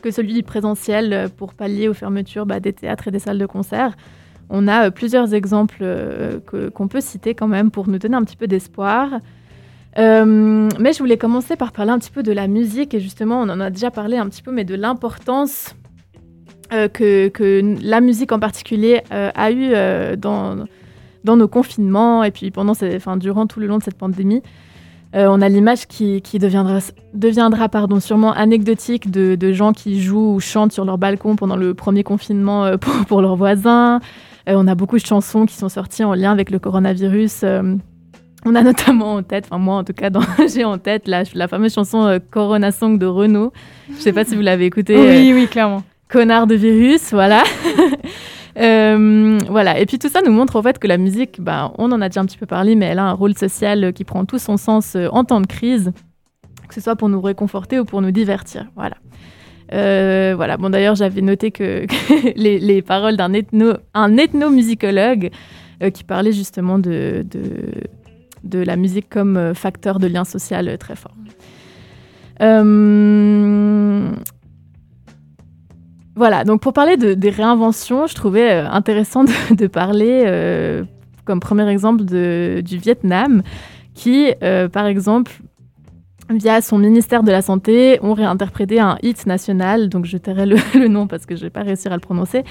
[0.02, 3.46] que celui présentiel euh, pour pallier aux fermetures bah, des théâtres et des salles de
[3.46, 3.96] concert.
[4.50, 8.22] On a euh, plusieurs exemples euh, qu'on peut citer quand même pour nous donner un
[8.22, 9.20] petit peu d'espoir.
[9.96, 13.48] Mais je voulais commencer par parler un petit peu de la musique et justement on
[13.48, 15.74] en a déjà parlé un petit peu, mais de l'importance
[16.70, 19.72] que, que, la musique en particulier a eu
[20.16, 20.66] dans,
[21.24, 24.42] nos confinements et puis pendant, enfin, durant tout le long de cette pandémie.
[25.14, 26.78] on a l'image qui, deviendra,
[27.14, 31.74] deviendra pardon, sûrement anecdotique de, gens qui jouent ou chantent sur leur balcon pendant le
[31.74, 32.76] premier confinement
[33.08, 34.00] pour, leurs voisins.
[34.46, 37.44] on a beaucoup de chansons qui sont sorties en lien avec le coronavirus.
[38.44, 40.10] On a notamment en tête, enfin moi en tout cas,
[40.54, 43.52] j'ai en tête la, la fameuse chanson euh, Corona Song de Renault.
[43.90, 44.96] Je ne sais pas si vous l'avez écoutée.
[44.96, 45.82] Oui, euh, oui, clairement.
[46.08, 47.42] Connard de virus, voilà.
[48.60, 49.78] Euh, voilà.
[49.78, 52.08] Et puis tout ça nous montre en fait que la musique, bah, on en a
[52.08, 54.56] déjà un petit peu parlé, mais elle a un rôle social qui prend tout son
[54.56, 55.92] sens en temps de crise,
[56.66, 58.66] que ce soit pour nous réconforter ou pour nous divertir.
[58.74, 58.96] Voilà.
[59.70, 60.56] voilà.
[60.56, 61.86] Bon, d'ailleurs, j'avais noté que,
[62.34, 65.30] les, paroles d'un ethno, un ethnomusicologue
[65.94, 67.40] qui parlait justement de, de
[68.44, 71.14] la musique comme euh, facteur de lien social euh, très fort.
[72.40, 74.10] Euh,
[76.14, 80.84] voilà, donc pour parler de, des réinventions, je trouvais intéressant de, parler,
[81.24, 83.42] comme premier exemple, du Vietnam,
[83.94, 84.32] qui,
[84.72, 85.32] par exemple,
[86.28, 90.56] via son ministère de la Santé, ont réinterprété un hit national, donc je tairai le,
[90.88, 92.42] nom parce que je vais pas réussir à le prononcer,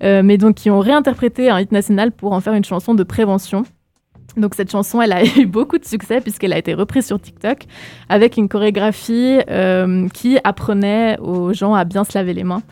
[0.00, 3.64] mais donc qui ont réinterprété un hit national pour en faire une chanson de prévention.
[4.36, 7.64] Donc cette chanson, elle a eu beaucoup de succès puisqu'elle a été reprise sur TikTok
[8.08, 12.62] avec une chorégraphie euh, qui apprenait aux gens à bien se laver les mains.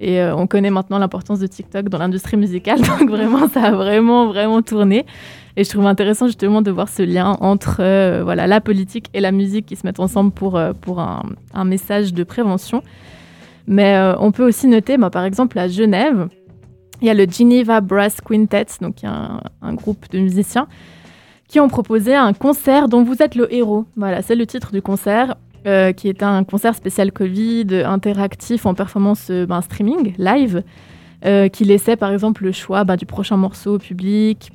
[0.00, 3.70] Et euh, on connaît maintenant l'importance de TikTok dans l'industrie musicale, donc vraiment, ça a
[3.70, 5.06] vraiment, vraiment tourné.
[5.56, 9.20] Et je trouve intéressant justement de voir ce lien entre euh, voilà, la politique et
[9.20, 11.22] la musique qui se mettent ensemble pour, pour un,
[11.64, 12.82] message de prévention.
[13.68, 16.28] Mais on peut aussi noter, bah, par exemple, à Genève,
[17.00, 20.66] il y a le Geneva Brass Quintet, donc il y a un groupe de musiciens
[21.48, 23.84] qui ont proposé un concert dont vous êtes le héros.
[23.96, 28.74] Voilà, c'est le titre du concert, euh, qui est un concert spécial Covid, interactif en
[28.74, 30.62] performance euh, ben, streaming, live,
[31.24, 34.50] euh, qui laissait par exemple le choix ben, du prochain morceau au public.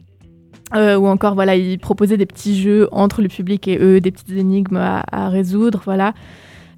[0.76, 4.30] ou encore, voilà, ils proposaient des petits jeux entre le public et eux, des petites
[4.30, 6.14] énigmes à, résoudre, voilà.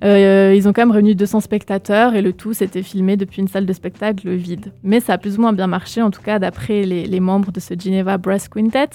[0.02, 3.66] ils ont quand même réuni 200 spectateurs et le tout s'était filmé depuis une salle
[3.66, 4.72] de spectacle vide.
[4.82, 7.52] Mais ça a plus ou moins bien marché, en tout cas d'après les, les membres
[7.52, 8.92] de ce Geneva Brass Quintet.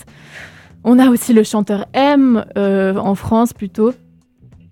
[0.89, 3.93] On a aussi le chanteur M euh, en France plutôt.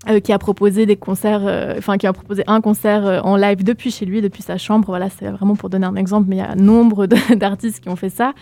[0.09, 3.64] Euh, qui a proposé des concerts, euh, enfin qui a proposé un concert en live
[3.64, 4.85] depuis chez lui, depuis sa chambre.
[4.87, 7.96] Voilà, c'est vraiment pour donner un exemple, mais il y a nombre d'artistes qui ont
[7.96, 8.35] fait ça.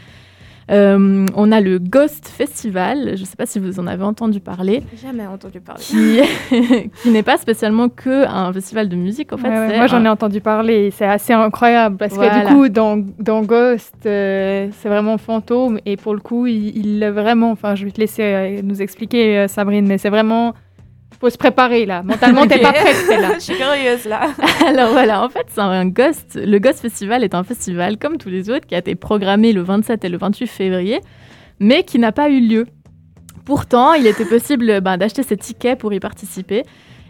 [0.70, 4.40] Euh, on a le Ghost Festival, je ne sais pas si vous en avez entendu
[4.40, 4.83] parler.
[5.01, 5.83] Jamais entendu parler.
[5.83, 6.20] Qui,
[7.11, 9.77] n'est pas spécialement que un festival de musique, en fait.
[9.77, 10.90] moi, j'en ai entendu parler.
[10.90, 15.96] C'est assez incroyable parce que du coup, dans, dans Ghost, euh, c'est vraiment fantôme et
[15.96, 17.51] pour le coup, il, il vraiment.
[17.51, 20.55] Enfin, je vais te laisser euh, nous expliquer, Sabrine, mais c'est vraiment
[21.20, 22.03] faut se préparer là.
[22.03, 23.35] Mentalement, t'es pas prête, là.
[23.35, 24.31] Je suis curieuse là.
[24.66, 26.38] Alors voilà, en fait, c'est un Ghost.
[26.42, 29.62] Le Ghost Festival est un festival comme tous les autres qui a été programmé le
[29.62, 31.01] 27 et le 28 février,
[31.61, 32.66] mais qui n'a pas eu lieu.
[33.44, 36.62] Pourtant, il était possible ben, d'acheter ses tickets pour y participer.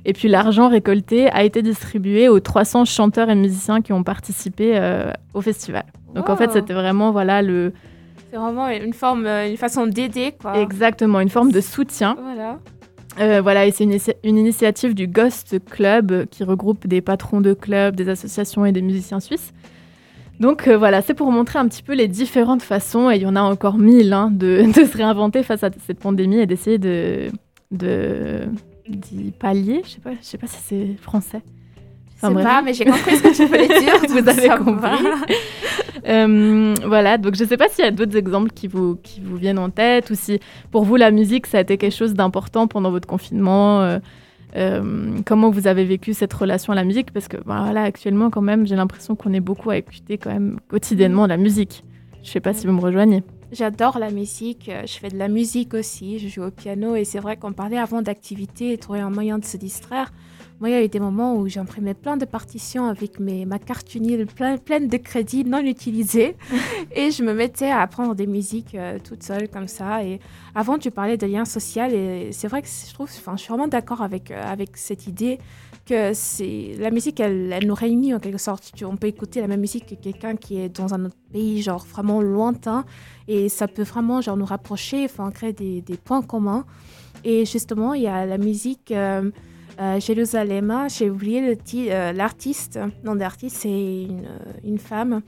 [0.04, 4.72] Et puis l'argent récolté a été distribué aux 300 chanteurs et musiciens qui ont participé
[4.74, 5.84] euh, au festival.
[6.14, 7.72] Donc en fait, c'était vraiment voilà le.
[8.30, 10.58] C'est vraiment une forme, euh, une façon d'aider quoi.
[10.58, 12.16] Exactement, une forme de soutien.
[12.20, 12.58] Voilà.
[13.18, 17.94] Euh, voilà, et c'est une, initiative du Ghost Club qui regroupe des patrons de clubs,
[17.94, 19.52] des associations et des musiciens suisses.
[20.40, 23.26] Donc euh, voilà, c'est pour montrer un petit peu les différentes façons, et il y
[23.26, 27.30] en a encore mille, hein, de, se réinventer face à cette pandémie et d'essayer de,
[27.70, 29.82] d'y pallier.
[29.84, 31.42] Je sais pas, je sais pas si c'est français.
[32.22, 33.94] Enfin, sais pas, mais j'ai compris ce que tu voulais dire.
[34.08, 35.06] vous avez compris.
[36.04, 39.20] Euh, voilà, donc je ne sais pas s'il y a d'autres exemples qui vous, qui
[39.20, 40.40] vous viennent en tête ou si
[40.72, 43.82] pour vous la musique ça a été quelque chose d'important pendant votre confinement.
[43.82, 43.98] Euh,
[44.56, 47.12] euh, comment vous avez vécu cette relation à la musique?
[47.12, 50.30] Parce que bah, voilà, actuellement quand même, j'ai l'impression qu'on est beaucoup à écouter quand
[50.30, 51.84] même quotidiennement la musique.
[52.22, 53.22] Je ne sais pas si vous me rejoignez.
[53.52, 57.20] J'adore la musique, je fais de la musique aussi, je joue au piano et c'est
[57.20, 60.10] vrai qu'on parlait avant d'activité et trouver un moyen de se distraire.
[60.62, 63.58] Moi, il y a eu des moments où j'imprimais plein de partitions avec mes, ma
[63.58, 66.36] carte unile plein, pleine de crédits non utilisés
[66.94, 70.04] et je me mettais à apprendre des musiques euh, toute seule comme ça.
[70.04, 70.20] Et
[70.54, 73.48] avant, tu parlais de lien social et c'est vrai que je trouve, enfin, je suis
[73.48, 75.40] vraiment d'accord avec, euh, avec cette idée
[75.84, 78.72] que c'est la musique, elle, elle, nous réunit en quelque sorte.
[78.84, 81.84] on peut écouter la même musique que quelqu'un qui est dans un autre pays, genre
[81.84, 82.84] vraiment lointain,
[83.26, 86.66] et ça peut vraiment genre nous rapprocher, enfin créer des, des points communs.
[87.24, 88.92] Et justement, il y a la musique.
[88.92, 89.28] Euh,
[89.80, 92.78] euh, Jérusalem, j'ai oublié euh, l'artiste.
[93.04, 94.28] non, l'artiste, c'est une,
[94.64, 95.22] une, femme.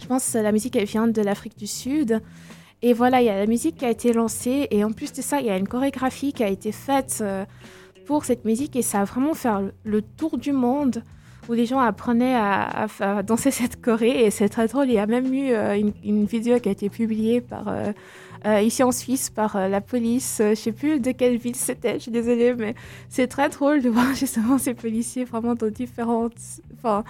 [0.00, 2.20] Je pense que la musique, elle vient de l'Afrique du Sud.
[2.82, 4.66] Et voilà, il y a la musique qui a été lancée.
[4.70, 7.44] Et en plus de ça, il y a une chorégraphie qui a été faite euh,
[8.06, 8.74] pour cette musique.
[8.74, 9.50] Et ça a vraiment fait
[9.84, 11.04] le tour du monde.
[11.48, 12.86] où les gens apprenaient à,
[13.24, 14.86] danser cette choré et c'est très drôle.
[14.88, 15.52] Il y a même eu
[16.04, 17.64] une, vidéo qui a été publiée par
[18.62, 20.36] ici en Suisse par la police.
[20.40, 21.94] je sais plus de quelle ville c'était.
[21.94, 22.74] Je suis désolée, mais
[23.08, 26.34] c'est très drôle de voir justement ces policiers vraiment dans différentes,
[26.74, 27.04] enfin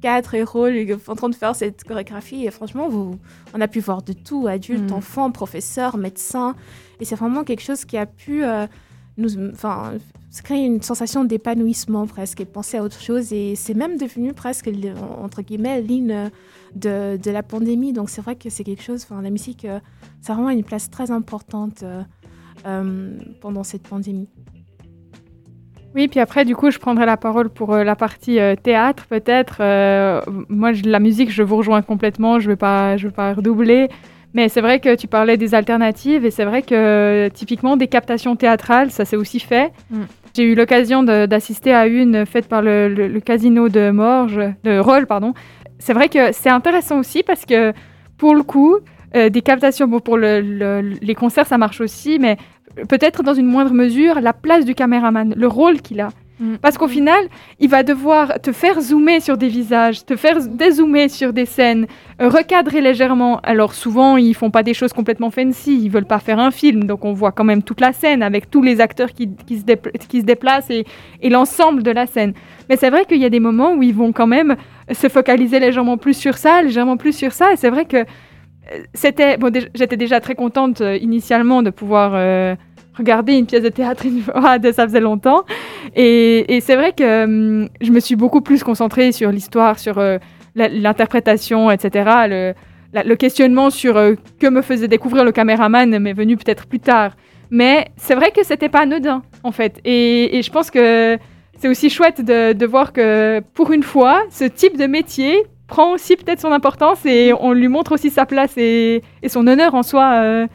[0.00, 0.68] quatre héros
[1.08, 2.44] en train de faire cette chorégraphie.
[2.44, 3.18] Et franchement, vous,
[3.54, 4.94] on a pu voir de tout, adultes, mm.
[4.94, 6.54] enfants, professeurs, médecins.
[7.00, 8.66] Et c'est vraiment quelque chose qui a pu euh,
[9.18, 9.94] nous, enfin,
[10.42, 13.32] créer une sensation d'épanouissement presque et penser à autre chose.
[13.32, 14.70] Et c'est même devenu presque,
[15.20, 16.30] entre guillemets, l'hymne
[16.74, 17.92] de, la pandémie.
[17.92, 19.80] Donc c'est vrai que c'est quelque chose, enfin, la musique, euh,
[20.22, 21.84] ça a vraiment une place très importante
[22.66, 24.28] euh, pendant cette pandémie.
[25.94, 29.06] Oui, puis après, du coup, je prendrai la parole pour euh, la partie euh, théâtre,
[29.06, 29.56] peut-être.
[29.60, 33.88] Euh, moi, la musique, je vous rejoins complètement, je ne vais, vais pas redoubler.
[34.34, 38.36] Mais c'est vrai que tu parlais des alternatives, et c'est vrai que typiquement, des captations
[38.36, 39.72] théâtrales, ça s'est aussi fait.
[39.90, 40.02] Mm.
[40.36, 45.34] J'ai eu l'occasion d'assister à une faite par le, casino de Morges, de Roll, pardon.
[45.78, 47.72] C'est vrai que c'est intéressant aussi parce que,
[48.18, 48.76] pour le coup,
[49.14, 52.36] des captations, bon, pour les concerts, ça marche aussi, mais
[52.88, 56.10] peut-être dans une moindre mesure, la place du caméraman, le rôle qu'il a.
[56.40, 56.56] Mm.
[56.56, 61.08] Parce qu'au final, il va devoir te faire zoomer sur des visages, te faire dézoomer
[61.08, 61.86] sur des scènes,
[62.20, 63.40] euh, recadrer légèrement.
[63.42, 66.84] Alors souvent, ils font pas des choses complètement fancy, ils veulent pas faire un film,
[66.84, 69.64] donc on voit quand même toute la scène avec tous les acteurs qui, qui, se,
[70.08, 70.84] qui se, déplacent et,
[71.20, 72.34] et l'ensemble de la scène.
[72.68, 74.56] Mais c'est vrai qu'il y a des moments où ils vont quand même
[74.92, 78.04] se focaliser légèrement plus sur ça, légèrement plus sur ça, et c'est vrai que euh,
[78.94, 82.12] c'était bon, j'étais déjà très contente euh, initialement de pouvoir
[82.98, 85.44] regarder une pièce de théâtre une fois, ça faisait longtemps.
[85.96, 90.18] Et, c'est vrai que hum, je me suis beaucoup plus concentrée sur l'histoire, sur euh,
[90.54, 92.54] l'interprétation, etc.
[92.92, 97.12] Le, questionnement sur euh, que me faisait découvrir le caméraman m'est venu peut-être plus tard.
[97.50, 99.80] Mais c'est vrai que c'était pas anodin, en fait.
[99.84, 101.18] Et, je pense que
[101.58, 106.16] c'est aussi chouette de, voir que, pour une fois, ce type de métier prend aussi
[106.16, 109.82] peut-être son importance et on lui montre aussi sa place et, et son honneur en
[109.82, 110.12] soi.
[110.14, 110.46] Euh,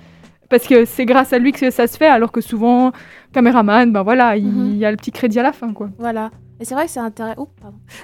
[0.54, 2.92] parce que c'est grâce à lui que ça se fait, alors que souvent,
[3.34, 4.76] caméraman, ben voilà, il mhm.
[4.76, 5.90] y a le petit crédit à la fin, quoi.
[5.98, 6.30] Voilà.
[6.60, 6.66] Et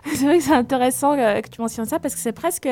[0.15, 1.13] c'est vrai que c'est intéressant.
[1.13, 2.67] euh, que tu mentionnes ça parce que c'est presque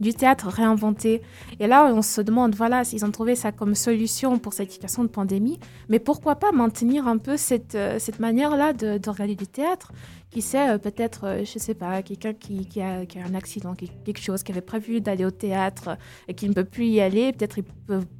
[0.00, 1.22] du théâtre réinventé.
[1.58, 5.02] Et là, on se demande, voilà, s'ils ont trouvé ça comme solution pour cette situation
[5.02, 8.72] de pandémie, mais pourquoi pas maintenir un peu cette, euh, cette manière-là
[9.10, 9.92] regarder du théâtre?
[10.30, 13.74] Qui sait, euh, peut-être, euh, je sais pas, quelqu'un qui, a, qui, a, un accident,
[13.74, 17.32] quelque chose, qui avait prévu d'aller au théâtre et qui ne peut plus y aller,
[17.32, 17.64] peut-être il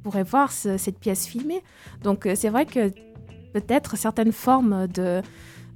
[0.03, 1.63] pourrait voir cette pièce filmée.
[2.03, 2.89] Donc euh, c'est vrai que
[3.53, 5.21] peut-être certaines formes de,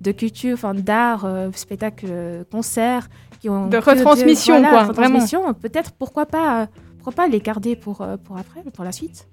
[0.05, 2.07] de culture, enfin d'art, spectacle,
[2.51, 3.09] concert,
[3.41, 8.37] qui ont de retransmission, quoi, retransmission, Peut-être pourquoi pas, pourquoi pas les garder pour, pour
[8.37, 9.27] après, pour la suite.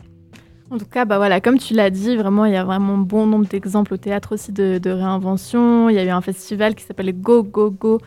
[0.72, 3.26] En tout cas, bah voilà, comme tu l'as dit, vraiment, il y a vraiment bon
[3.26, 5.90] nombre d'exemples au théâtre aussi de, réinvention.
[5.90, 8.00] Il y a eu un festival qui s'appelle Go Go Go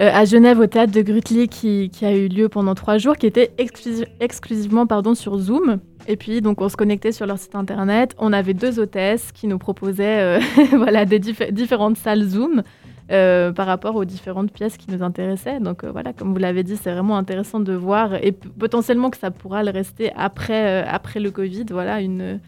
[0.00, 3.26] euh, à Genève au théâtre de Grutli qui, a eu lieu pendant trois jours, qui
[3.26, 3.52] était
[4.18, 5.78] exclusivement pardon, sur Zoom.
[6.10, 8.14] Et puis, donc, on se connectait sur leur site internet.
[8.18, 10.40] On avait deux hôtesses qui nous proposaient euh,
[10.72, 12.62] voilà, des différentes salles Zoom.
[13.10, 15.60] Euh, par rapport aux différentes pièces qui nous intéressaient.
[15.60, 19.16] Donc euh, voilà, comme vous l'avez dit, c'est vraiment intéressant de voir et potentiellement que
[19.16, 21.64] ça pourra le rester après, après le Covid.
[21.70, 22.38] Voilà, une,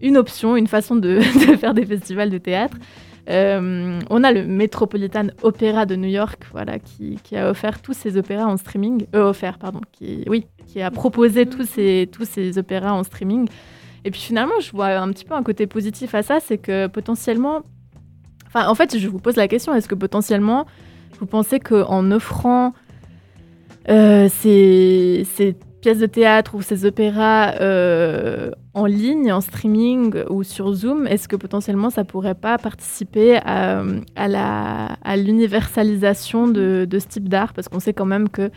[0.00, 1.20] une option, une façon de,
[1.60, 2.78] faire des festivals de théâtre.
[3.28, 8.46] On a le Metropolitan Opera de New York, voilà, qui, a offert tous ses opéras
[8.46, 9.06] en streaming.
[9.12, 9.80] offert, pardon.
[9.92, 13.48] Qui, oui, qui a proposé tous ces, tous opéras en streaming.
[14.04, 16.88] Et puis finalement, je vois un petit peu un côté positif à ça, c'est que
[16.88, 17.62] potentiellement,
[18.54, 20.66] en fait, je vous pose la question est-ce que potentiellement,
[21.20, 22.74] vous pensez qu'en offrant
[23.88, 25.24] euh, ces,
[25.82, 31.28] pièces de théâtre ou ces opéras euh, en ligne, en streaming ou sur Zoom, est-ce
[31.28, 33.82] que potentiellement ça pourrait pas participer à,
[34.16, 37.52] à l'universalisation de, ce type d'art?
[37.52, 38.50] Parce qu'on sait quand même que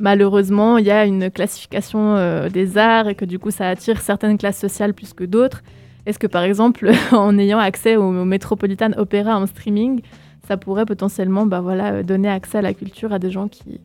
[0.00, 4.00] malheureusement, il y a une classification euh, des arts et que du coup ça attire
[4.00, 5.62] certaines classes sociales plus que d'autres.
[6.06, 10.00] Est-ce que par exemple, en ayant accès au, Metropolitan Opera en streaming,
[10.48, 13.80] ça pourrait potentiellement bah, voilà, donner accès à la culture à des gens qui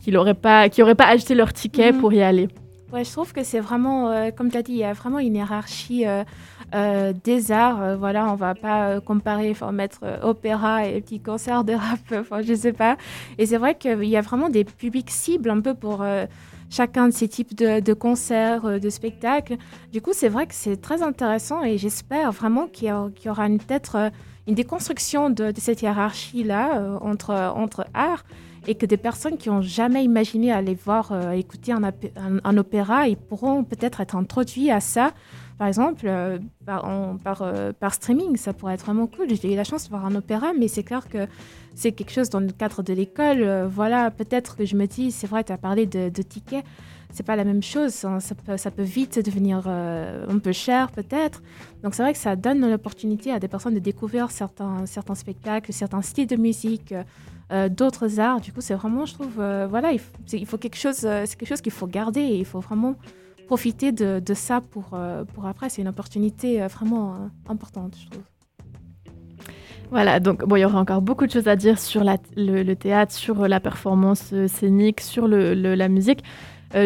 [0.00, 2.00] qui n'auraient pas, qui pas acheté leur ticket mhm.
[2.00, 2.48] pour y aller
[2.92, 5.20] Ouais, je trouve que c'est vraiment, euh, comme tu as dit, il y a vraiment
[5.20, 6.24] une hiérarchie euh,
[6.74, 7.96] euh, des arts.
[7.96, 12.52] voilà, on va pas comparer, enfin, mettre opéra et petits concerts de rap, enfin, je
[12.52, 12.96] sais pas.
[13.38, 16.04] Et c'est vrai qu'il y a vraiment des publics cibles un peu pour
[16.68, 19.56] chacun de ces types de, concerts, de spectacles.
[19.92, 24.10] Du coup, c'est vrai que c'est très intéressant et j'espère vraiment qu'il y, aura peut-être
[24.48, 28.24] une déconstruction de, cette hiérarchie-là entre, entre arts
[28.66, 33.64] et que des personnes qui n'ont jamais imaginé aller voir, écouter un, opéra, ils pourront
[33.64, 35.12] peut-être être introduits à ça
[35.58, 36.10] par exemple,
[36.64, 36.88] par,
[37.22, 37.44] par,
[37.78, 39.26] par, streaming, ça pourrait être vraiment cool.
[39.28, 41.26] J'ai eu la chance de voir un opéra, mais c'est clair que
[41.74, 43.66] c'est quelque chose dans le cadre de l'école.
[43.70, 46.64] voilà, peut-être que je me dis, c'est vrai, tu as parlé de, de tickets
[47.12, 48.04] c'est pas la même chose.
[48.04, 48.18] Hein.
[48.20, 48.34] Ça,
[48.70, 51.42] peut, vite devenir un peu cher, peut-être.
[51.82, 56.02] Donc, c'est vrai que ça donne l'opportunité à des personnes de découvrir certains spectacles, certains
[56.02, 56.94] styles de musique,
[57.52, 58.40] euh, d'autres arts.
[58.40, 61.48] Du coup, c'est vraiment, je trouve, euh, voilà, il, faut quelque chose, euh, c'est quelque
[61.48, 62.94] chose qu'il faut garder et il faut vraiment
[63.48, 64.96] profiter de, ça pour,
[65.34, 65.68] pour après.
[65.68, 67.16] C'est une opportunité vraiment
[67.48, 68.22] importante, je trouve.
[69.90, 73.12] Voilà, donc bon, il y aura encore beaucoup de choses à dire sur le, théâtre,
[73.12, 76.22] sur la performance scénique, sur le, la musique.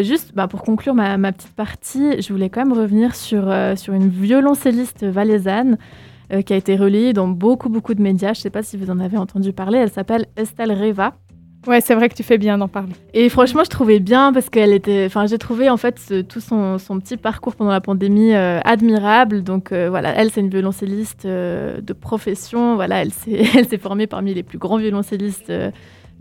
[0.01, 3.93] juste bah, pour conclure ma, ma, petite partie, je voulais quand même revenir sur, sur
[3.93, 5.77] une violoncelliste valaisanne
[6.33, 8.33] euh, qui a été relayée dans beaucoup, beaucoup de médias.
[8.33, 9.77] Je ne sais pas si vous en avez entendu parler.
[9.77, 11.13] Elle s'appelle Estelle Reva.
[11.67, 12.95] Ouais, c'est vrai que tu fais bien d'en parler.
[13.13, 15.05] Et franchement, je trouvais bien parce qu'elle était.
[15.05, 19.43] Enfin, j'ai trouvé en fait tout son, son, petit parcours pendant la pandémie euh, admirable.
[19.43, 22.75] Donc euh, voilà, elle, c'est une violoncelliste de profession.
[22.75, 25.53] Voilà, elle s'est formée parmi les plus grands violoncellistes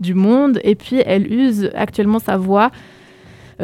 [0.00, 0.60] du monde.
[0.64, 2.70] Et puis, elle use actuellement sa voix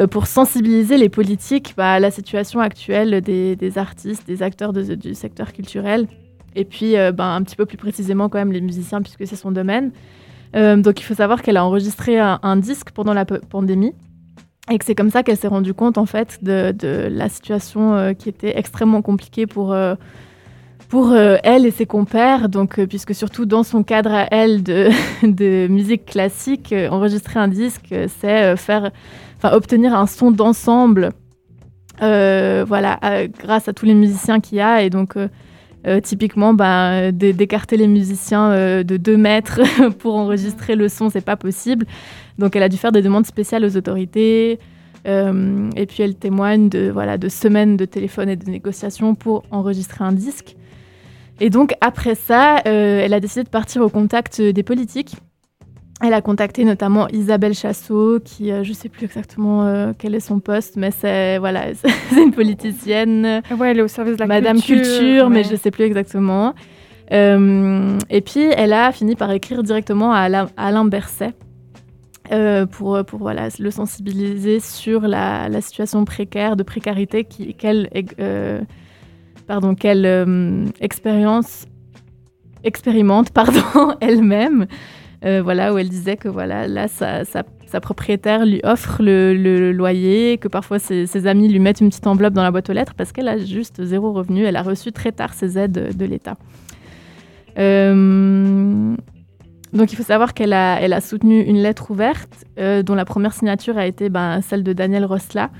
[0.09, 5.13] pour sensibiliser les politiques bah, à la situation actuelle des, des artistes, des acteurs du
[5.13, 6.07] secteur culturel
[6.55, 9.35] et puis, euh, ben, un petit peu plus précisément, quand même, les musiciens, puisque c'est
[9.35, 9.91] son domaine.
[10.55, 13.93] Euh, donc, il faut savoir qu'elle a enregistré un, disque pendant la pandémie.
[14.69, 16.73] Et que c'est comme ça qu'elle s'est rendue compte, en fait, de,
[17.09, 19.75] la situation euh, qui était extrêmement compliquée pour,
[20.89, 22.49] pour elle et ses compères.
[22.49, 24.89] Donc, puisque surtout dans son cadre à elle de,
[25.23, 28.91] de musique classique, enregistrer un disque, c'est faire,
[29.43, 31.11] obtenir un son d'ensemble,
[31.99, 32.99] voilà,
[33.39, 34.83] grâce à tous les musiciens qu'il y a.
[34.83, 35.15] Et donc,
[35.87, 39.61] euh, typiquement, bah, d'écarter les musiciens euh, de 2 mètres
[39.99, 41.85] pour enregistrer le son, c'est pas possible.
[42.37, 44.59] Donc elle a dû faire des demandes spéciales aux autorités.
[45.03, 50.03] Et puis elle témoigne de, voilà, de semaines de téléphone et de négociations pour enregistrer
[50.03, 50.55] un disque.
[51.39, 55.15] Et donc après ça, elle a décidé de partir au contact des politiques
[56.01, 60.15] elle a contacté notamment Isabelle Chassot, qui euh, je ne sais plus exactement euh, quel
[60.15, 61.73] est son poste, mais c'est voilà,
[62.09, 63.41] c'est une politicienne.
[63.57, 66.53] Ouais, elle est au service de la Madame Culture, mais je ne sais plus exactement.
[67.11, 71.33] Euh, et puis elle a fini par écrire directement à Alain, Berset
[72.71, 77.89] pour, pour voilà, le sensibiliser sur la, la situation précaire, de précarité qu'elle
[79.45, 81.65] pardon, quelle expérience
[82.63, 84.67] expérimente pardon elle-même.
[85.23, 90.47] Euh, voilà, où elle disait que voilà, là, sa, propriétaire lui offre le, loyer, que
[90.47, 93.27] parfois ses, amis lui mettent une petite enveloppe dans la boîte aux lettres parce qu'elle
[93.27, 94.43] a juste zéro revenu.
[94.43, 96.37] Elle a reçu très tard ses aides de l'État.
[97.59, 98.95] Euh,
[99.73, 103.05] donc il faut savoir qu'elle a, elle a soutenu une lettre ouverte euh, dont la
[103.05, 105.51] première signature a été ben, celle de Daniel Rosla.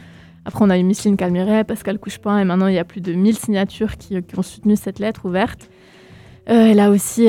[0.44, 3.14] Après, on a eu Micheline Calmiret, Pascal Couchepin, et maintenant il y a plus de
[3.14, 5.70] 1000 signatures qui, qui ont soutenu cette lettre ouverte.
[6.48, 7.28] elle a aussi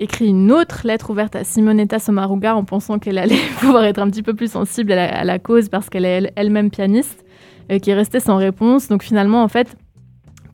[0.00, 4.10] écrit une autre lettre ouverte à Simonetta Sommaruga en pensant qu'elle allait pouvoir être un
[4.10, 7.24] petit peu plus sensible à la, cause parce qu'elle est elle-même pianiste,
[7.70, 8.88] euh, qui est restée sans réponse.
[8.88, 9.76] Donc finalement, en fait,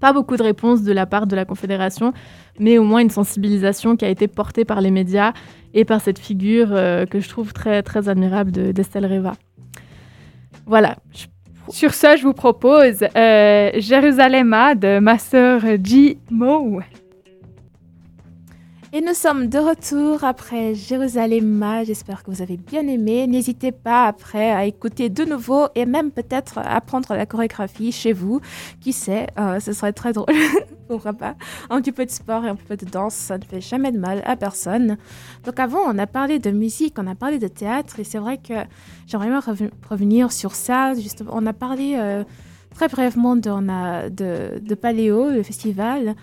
[0.00, 2.12] pas beaucoup de réponses de la part de la Confédération,
[2.58, 5.32] mais au moins une sensibilisation qui a été portée par les médias
[5.72, 9.34] et par cette figure euh, que je trouve très, très admirable d'Estelle Reva.
[10.66, 10.96] Voilà.
[11.68, 16.18] Sur ce, je vous propose euh, Jérusalem de ma sœur G.
[16.30, 16.82] Moe.
[18.96, 21.62] Et nous sommes de retour après Jérusalem.
[21.84, 23.26] J'espère que vous avez bien aimé.
[23.26, 28.40] N'hésitez pas après à écouter de nouveau et même peut-être apprendre la chorégraphie chez vous.
[28.80, 30.34] Qui sait, euh, ce serait très drôle.
[30.88, 31.34] Pourquoi pas
[31.68, 33.98] Un petit peu de sport et un peu de danse, ça ne fait jamais de
[33.98, 34.96] mal à personne.
[35.44, 38.38] Donc avant, on a parlé de musique, on a parlé de théâtre et c'est vrai
[38.38, 38.54] que
[39.06, 39.42] j'aimerais bien
[39.90, 40.94] revenir sur ça.
[40.94, 42.24] Justement, on a parlé euh,
[42.74, 46.16] très brièvement de, de, de Paléo, le festival.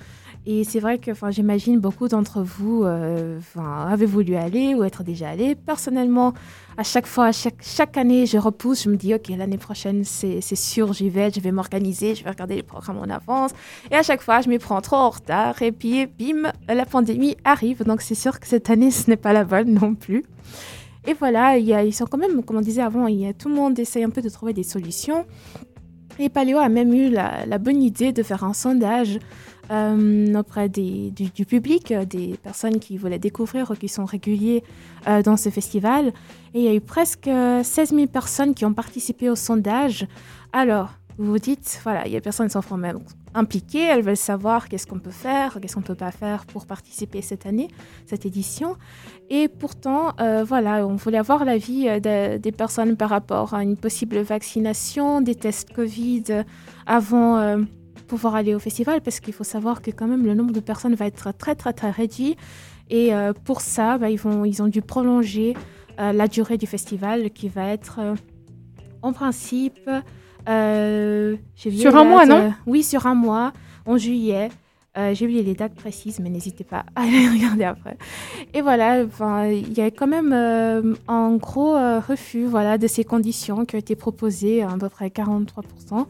[0.45, 5.29] Et c'est vrai que j'imagine beaucoup d'entre vous euh, avaient voulu aller ou être déjà
[5.29, 5.55] allé.
[5.55, 6.33] Personnellement,
[6.75, 10.91] à chaque fois, chaque, année, je repousse, je me dis, OK, l'année prochaine, c'est sûr,
[10.91, 13.51] j'y vais, je vais m'organiser, je vais regarder les programmes en avance.
[13.89, 15.61] Et à chaque fois, je m'y prends trop en retard.
[15.61, 17.85] Et puis, bim, la pandémie arrive.
[17.85, 20.25] Donc, c'est sûr que cette année, ce n'est pas la bonne non plus.
[21.07, 24.09] Et voilà, ils sont quand même, comme on disait avant, tout le monde essaye un
[24.09, 25.25] peu de trouver des solutions.
[26.19, 29.19] Et Paléo a même eu la bonne idée de faire un sondage
[29.72, 31.11] euh, auprès du,
[31.45, 34.64] public, euh, des personnes qui voulaient découvrir ou qui sont réguliers
[35.07, 36.07] euh, dans ce festival.
[36.53, 40.07] Et il y a eu presque 16 000 personnes qui ont participé au sondage.
[40.51, 42.99] Alors, vous vous dites, voilà, il y a personnes qui sont même
[43.36, 46.66] impliquées, elles veulent savoir qu'est-ce qu'on peut faire, qu'est-ce qu'on ne peut pas faire pour
[46.66, 47.68] participer cette année,
[48.07, 48.78] cette édition.
[49.30, 53.78] Et pourtant, euh, voilà, on voulait avoir l'avis euh, des personnes par rapport à une
[53.78, 56.24] possible vaccination, des tests Covid
[56.86, 57.57] avant euh,
[58.04, 60.95] pouvoir aller au festival, parce qu'il faut savoir que quand même le nombre de personnes
[60.95, 62.36] va être très très très réduit.
[62.89, 63.12] Et
[63.45, 65.56] pour ça, bah, ils, vont, ils ont dû prolonger
[65.97, 67.99] la durée du festival qui va être
[69.01, 69.89] en principe
[70.49, 72.38] euh, sur un mois, non?
[72.38, 73.54] euh, Oui, sur un mois,
[73.86, 74.49] en juillet.
[74.97, 77.97] Euh, j'ai oublié les dates précises, mais n'hésitez pas à les regarder après.
[78.53, 79.01] Et voilà,
[79.51, 80.33] il y a quand même
[81.07, 86.05] un gros refus voilà, de ces conditions qui ont été proposées, à peu près 43%.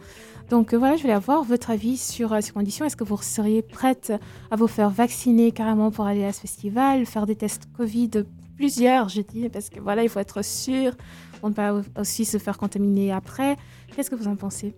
[0.49, 2.85] Donc voilà, je voulais avoir votre avis sur ces conditions.
[2.85, 4.11] Est-ce que vous seriez prête
[4.51, 8.11] à vous faire vacciner carrément pour aller à ce festival, faire des tests Covid,
[8.55, 10.93] plusieurs, je dis, parce que voilà, il faut être sûr
[11.39, 13.57] pour ne pas aussi se faire contaminer après.
[13.95, 14.73] Qu'est-ce que vous en pensez?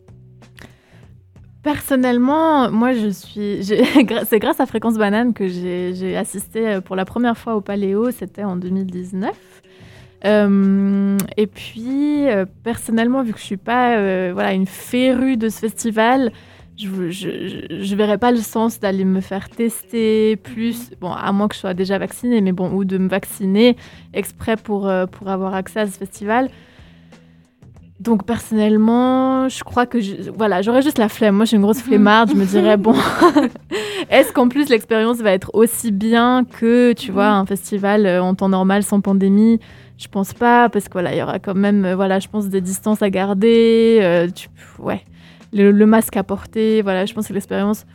[1.65, 3.63] Personnellement, moi, je suis.
[4.25, 8.11] C'est grâce à Fréquence Banane que j'ai assisté euh, pour la première fois au Paléo.
[8.11, 9.31] C'était en 2019.
[10.25, 13.95] Euh, et puis, euh, personnellement, vu que je suis pas
[14.31, 16.31] voilà, une férue de ce festival,
[16.77, 21.55] je ne verrais pas le sens d'aller me faire tester plus, bon, à moins que
[21.55, 23.75] je sois déjà vaccinée, mais bon, ou de me vacciner
[24.13, 26.51] exprès pour, pour avoir accès à ce festival.
[27.99, 29.97] Donc personnellement, je crois que
[30.31, 31.35] voilà, j'aurais juste la flemme.
[31.35, 32.29] Moi, je suis une grosse flemmarde.
[32.29, 32.95] Je me dirais bon,
[34.09, 37.41] est-ce qu'en plus l'expérience va être aussi bien que tu vois mhm.
[37.41, 39.59] un festival euh, en temps normal sans pandémie?
[39.97, 42.49] Je pense pas parce que voilà, il y aura quand même euh, voilà, je pense
[42.49, 43.99] des distances à garder.
[44.01, 44.27] Euh,
[44.79, 45.01] ouais,
[45.53, 46.81] le, masque à porter.
[46.81, 47.85] Voilà, je pense que l'expérience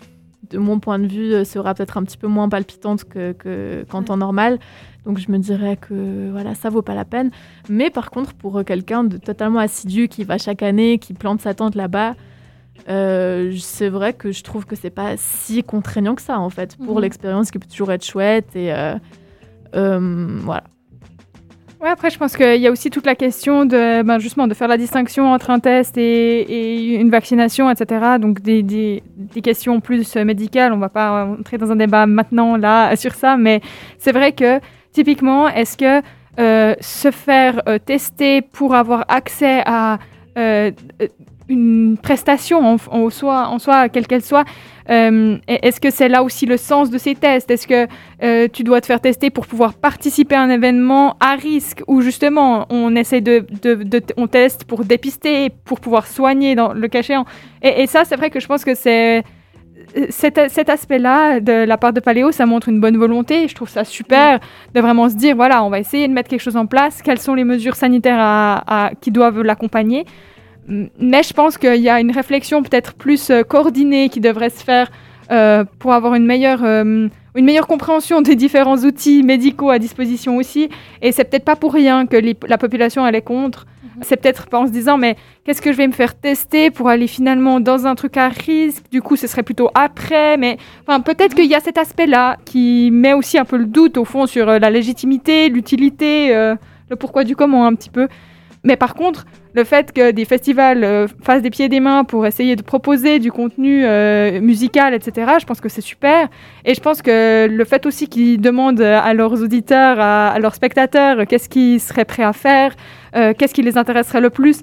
[0.51, 4.17] de mon point de vue sera peut-être un petit peu moins palpitante que qu'en temps
[4.17, 4.59] normal.
[5.07, 7.31] Donc je me dirais que voilà, ça vaut pas la peine.
[7.69, 11.55] Mais par contre, pour quelqu'un de totalement assidu qui va chaque année, qui plante sa
[11.55, 12.15] tente là-bas,
[12.89, 16.77] euh, c'est vrai que je trouve que c'est pas si contraignant que ça en fait
[16.77, 17.03] pour mhm.
[17.03, 18.95] l'expérience qui peut toujours être chouette et euh,
[19.75, 20.65] euh, voilà.
[21.81, 24.53] Ouais, après, je pense qu'il y a aussi toute la question de, ben, justement, de
[24.53, 28.19] faire la distinction entre un test et, une vaccination, etc.
[28.21, 30.75] Donc, des, des, des, questions plus médicales.
[30.75, 33.39] On va pas entrer dans un débat maintenant, là, sur ça.
[33.39, 33.63] Mais
[33.99, 34.61] c'est vrai que
[34.93, 36.03] Typiquement, est-ce que
[36.41, 39.99] euh, se faire euh, tester pour avoir accès à
[40.37, 40.73] euh,
[41.49, 44.45] une prestation en, soi, en soi, quelle qu'elle soit,
[44.91, 47.51] est-ce que c'est là aussi le sens de ces tests?
[47.51, 51.83] Est-ce que tu dois te faire tester pour pouvoir participer à un événement à risque
[51.87, 53.45] ou justement on essaie de,
[54.17, 57.01] on teste pour dépister, pour pouvoir soigner dans le cas
[57.63, 59.25] et, et ça, c'est vrai que je pense que c'est
[60.11, 60.39] cet,
[60.69, 63.49] aspect-là de la part de Paléo, ça montre une bonne volonté.
[63.49, 64.39] Je trouve ça super
[64.75, 67.03] de vraiment se dire voilà, on va essayer de mettre quelque chose en place.
[67.03, 70.05] Quelles sont les mesures sanitaires à, qui doivent l'accompagner?
[70.69, 74.63] Mais je pense qu'il y a une réflexion peut-être plus euh, coordonnée qui devrait se
[74.63, 74.91] faire
[75.31, 80.37] euh, pour avoir une meilleure, euh, une meilleure compréhension des différents outils médicaux à disposition
[80.39, 80.69] aussi.
[81.03, 82.17] Et c'est peut-être pas pour rien que
[82.49, 83.67] la population elle est contre.
[84.03, 86.89] C'est peut-être pas en se disant, mais qu'est-ce que je vais me faire tester pour
[86.89, 88.85] aller finalement dans un truc à risque?
[88.91, 90.37] Du coup, ce serait plutôt après.
[90.37, 93.99] Mais enfin, peut-être qu'il y a cet aspect-là qui met aussi un peu le doute
[93.99, 98.09] au fond sur euh, la légitimité, l'utilité, le pourquoi du comment un petit peu.
[98.63, 102.05] Mais par contre, le fait que des festivals euh, fassent des pieds et des mains
[102.05, 103.85] pour essayer de proposer du contenu
[104.41, 106.29] musical, etc., je pense que c'est super.
[106.65, 111.27] Et je pense que le fait aussi qu'ils demandent à leurs auditeurs, à leurs spectateurs,
[111.27, 112.75] qu'est-ce qu'ils seraient prêts à faire,
[113.17, 114.63] euh, qu'est-ce qui les intéresserait le plus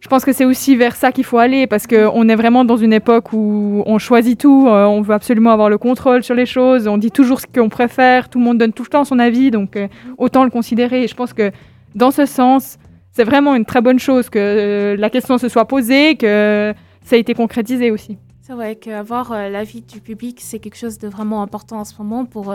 [0.00, 2.76] je pense que c'est aussi vers ça qu'il faut aller parce qu'on est vraiment dans
[2.76, 6.46] une époque où on choisit tout, euh, on veut absolument avoir le contrôle sur les
[6.46, 9.18] choses, on dit toujours ce qu'on préfère, tout le monde donne tout le temps son
[9.18, 11.02] avis, donc euh, autant le considérer.
[11.02, 11.50] Et je pense que
[11.96, 12.78] dans ce sens,
[13.18, 17.18] c'est vraiment une très bonne chose que la question se soit posée, que ça a
[17.18, 18.16] été concrétisé aussi.
[18.42, 22.26] C'est vrai qu'avoir l'avis du public, c'est quelque chose de vraiment important en ce moment
[22.26, 22.54] pour,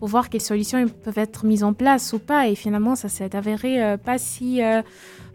[0.00, 2.48] pour voir quelles solutions peuvent être mises en place ou pas.
[2.48, 4.60] Et finalement, ça s'est avéré pas si.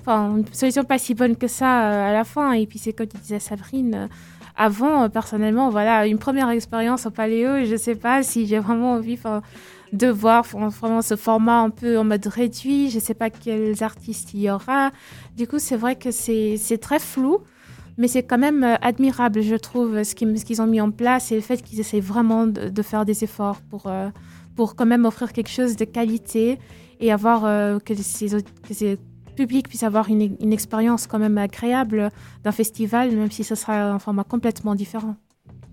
[0.02, 2.52] Enfin, une solution pas si bonne que ça à la fin.
[2.52, 4.10] Et puis, c'est comme disait Sabrine.
[4.58, 8.92] avant, personnellement, voilà, une première expérience au Paléo, je ne sais pas si j'ai vraiment
[8.92, 9.18] envie
[9.96, 12.90] de voir vraiment ce format un peu en mode réduit.
[12.90, 14.92] Je ne sais pas quels artistes il y aura.
[15.36, 17.40] Du coup, c'est vrai que c'est très flou.
[17.98, 21.36] Mais c'est quand même euh, admirable, je trouve, ce qu'ils ont mis en place et
[21.36, 24.10] le fait qu'ils essaient vraiment de, faire des efforts pour, euh,
[24.56, 26.60] pour quand même offrir quelque chose de qualité
[27.00, 28.28] et avoir euh, que, ces,
[28.68, 28.98] que ces
[29.38, 32.10] publics puissent avoir une, une expérience quand même agréable
[32.44, 35.16] d'un festival, même si ce sera un format complètement différent.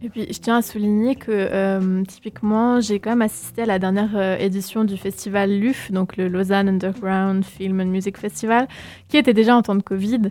[0.05, 3.78] Et puis, je tiens à souligner que euh, typiquement, j'ai quand même assisté à la
[3.78, 8.66] dernière euh, édition du festival LUF, donc le Lausanne Underground Film and Music Festival,
[9.09, 10.30] qui était déjà en temps de Covid, mhm.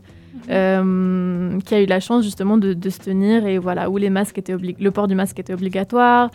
[0.49, 4.38] euh, qui a eu la chance justement de, se tenir et voilà, où les masques
[4.38, 6.32] étaient le port du masque était obligatoire,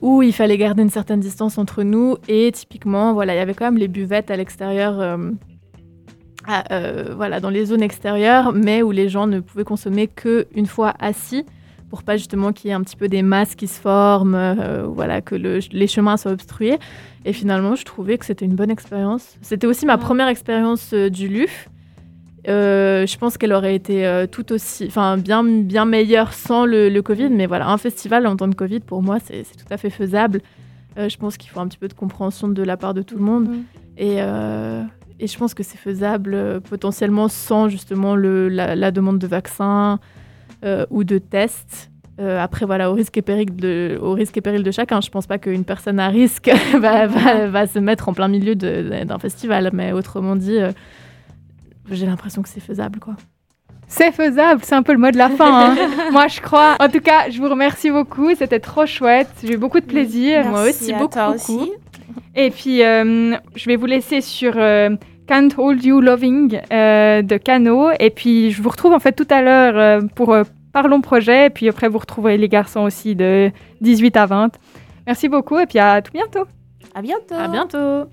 [0.00, 3.54] où il fallait garder une certaine distance entre nous et typiquement, voilà, il y avait
[3.54, 5.18] quand même les buvettes à l'extérieur.
[6.46, 11.44] voilà, dans les zones extérieures, mais où les gens ne pouvaient consommer qu'une fois assis
[11.92, 14.86] pour pas justement qu'il y ait un petit peu des masses qui se forment, euh,
[14.86, 16.78] voilà, que les chemins soient obstrués.
[17.26, 19.36] Et finalement, je trouvais que c'était une bonne expérience.
[19.42, 21.68] C'était aussi ma première expérience euh, du LUF.
[22.48, 27.28] Euh, je pense qu'elle aurait été tout aussi, enfin bien, bien meilleure sans le, Covid,
[27.28, 30.40] mais voilà, un festival en temps de Covid, pour moi, c'est tout à fait faisable.
[30.96, 33.22] je pense qu'il faut un petit peu de compréhension de la part de tout le
[33.22, 33.50] monde.
[33.98, 40.00] Et, et, je pense que c'est faisable potentiellement sans justement le, la, demande de vaccins,
[40.90, 41.92] ou de tests.
[42.20, 45.00] Euh, après, voilà, au risque, et péril de, au risque et péril de chacun.
[45.00, 49.18] Je pense pas qu'une personne à risque va, va, se mettre en plein milieu d'un
[49.18, 49.70] festival.
[49.72, 50.72] Mais autrement dit, euh,
[51.90, 53.14] j'ai l'impression que c'est faisable, quoi.
[53.88, 55.70] C'est faisable, c'est un peu le mot de la fin.
[55.70, 55.76] Hein.
[56.12, 56.76] Moi, je crois.
[56.80, 58.34] En tout cas, je vous remercie beaucoup.
[58.34, 59.28] C'était trop chouette.
[59.42, 60.46] J'ai eu beaucoup de plaisir.
[60.46, 61.18] Moi aussi, beaucoup.
[61.18, 61.70] beaucoup.
[62.34, 64.54] Et puis, je vais vous laisser sur
[65.26, 67.90] Can't Hold You Loving euh, de Cano.
[67.98, 71.46] Et puis, je vous retrouve en fait tout à l'heure euh, pour euh, Parlons Projet.
[71.46, 73.50] Et puis après, vous retrouverez les garçons aussi de
[73.80, 74.58] 18 à 20.
[75.06, 76.44] Merci beaucoup et puis à tout bientôt.
[76.94, 77.34] À bientôt.
[77.34, 78.08] À bientôt.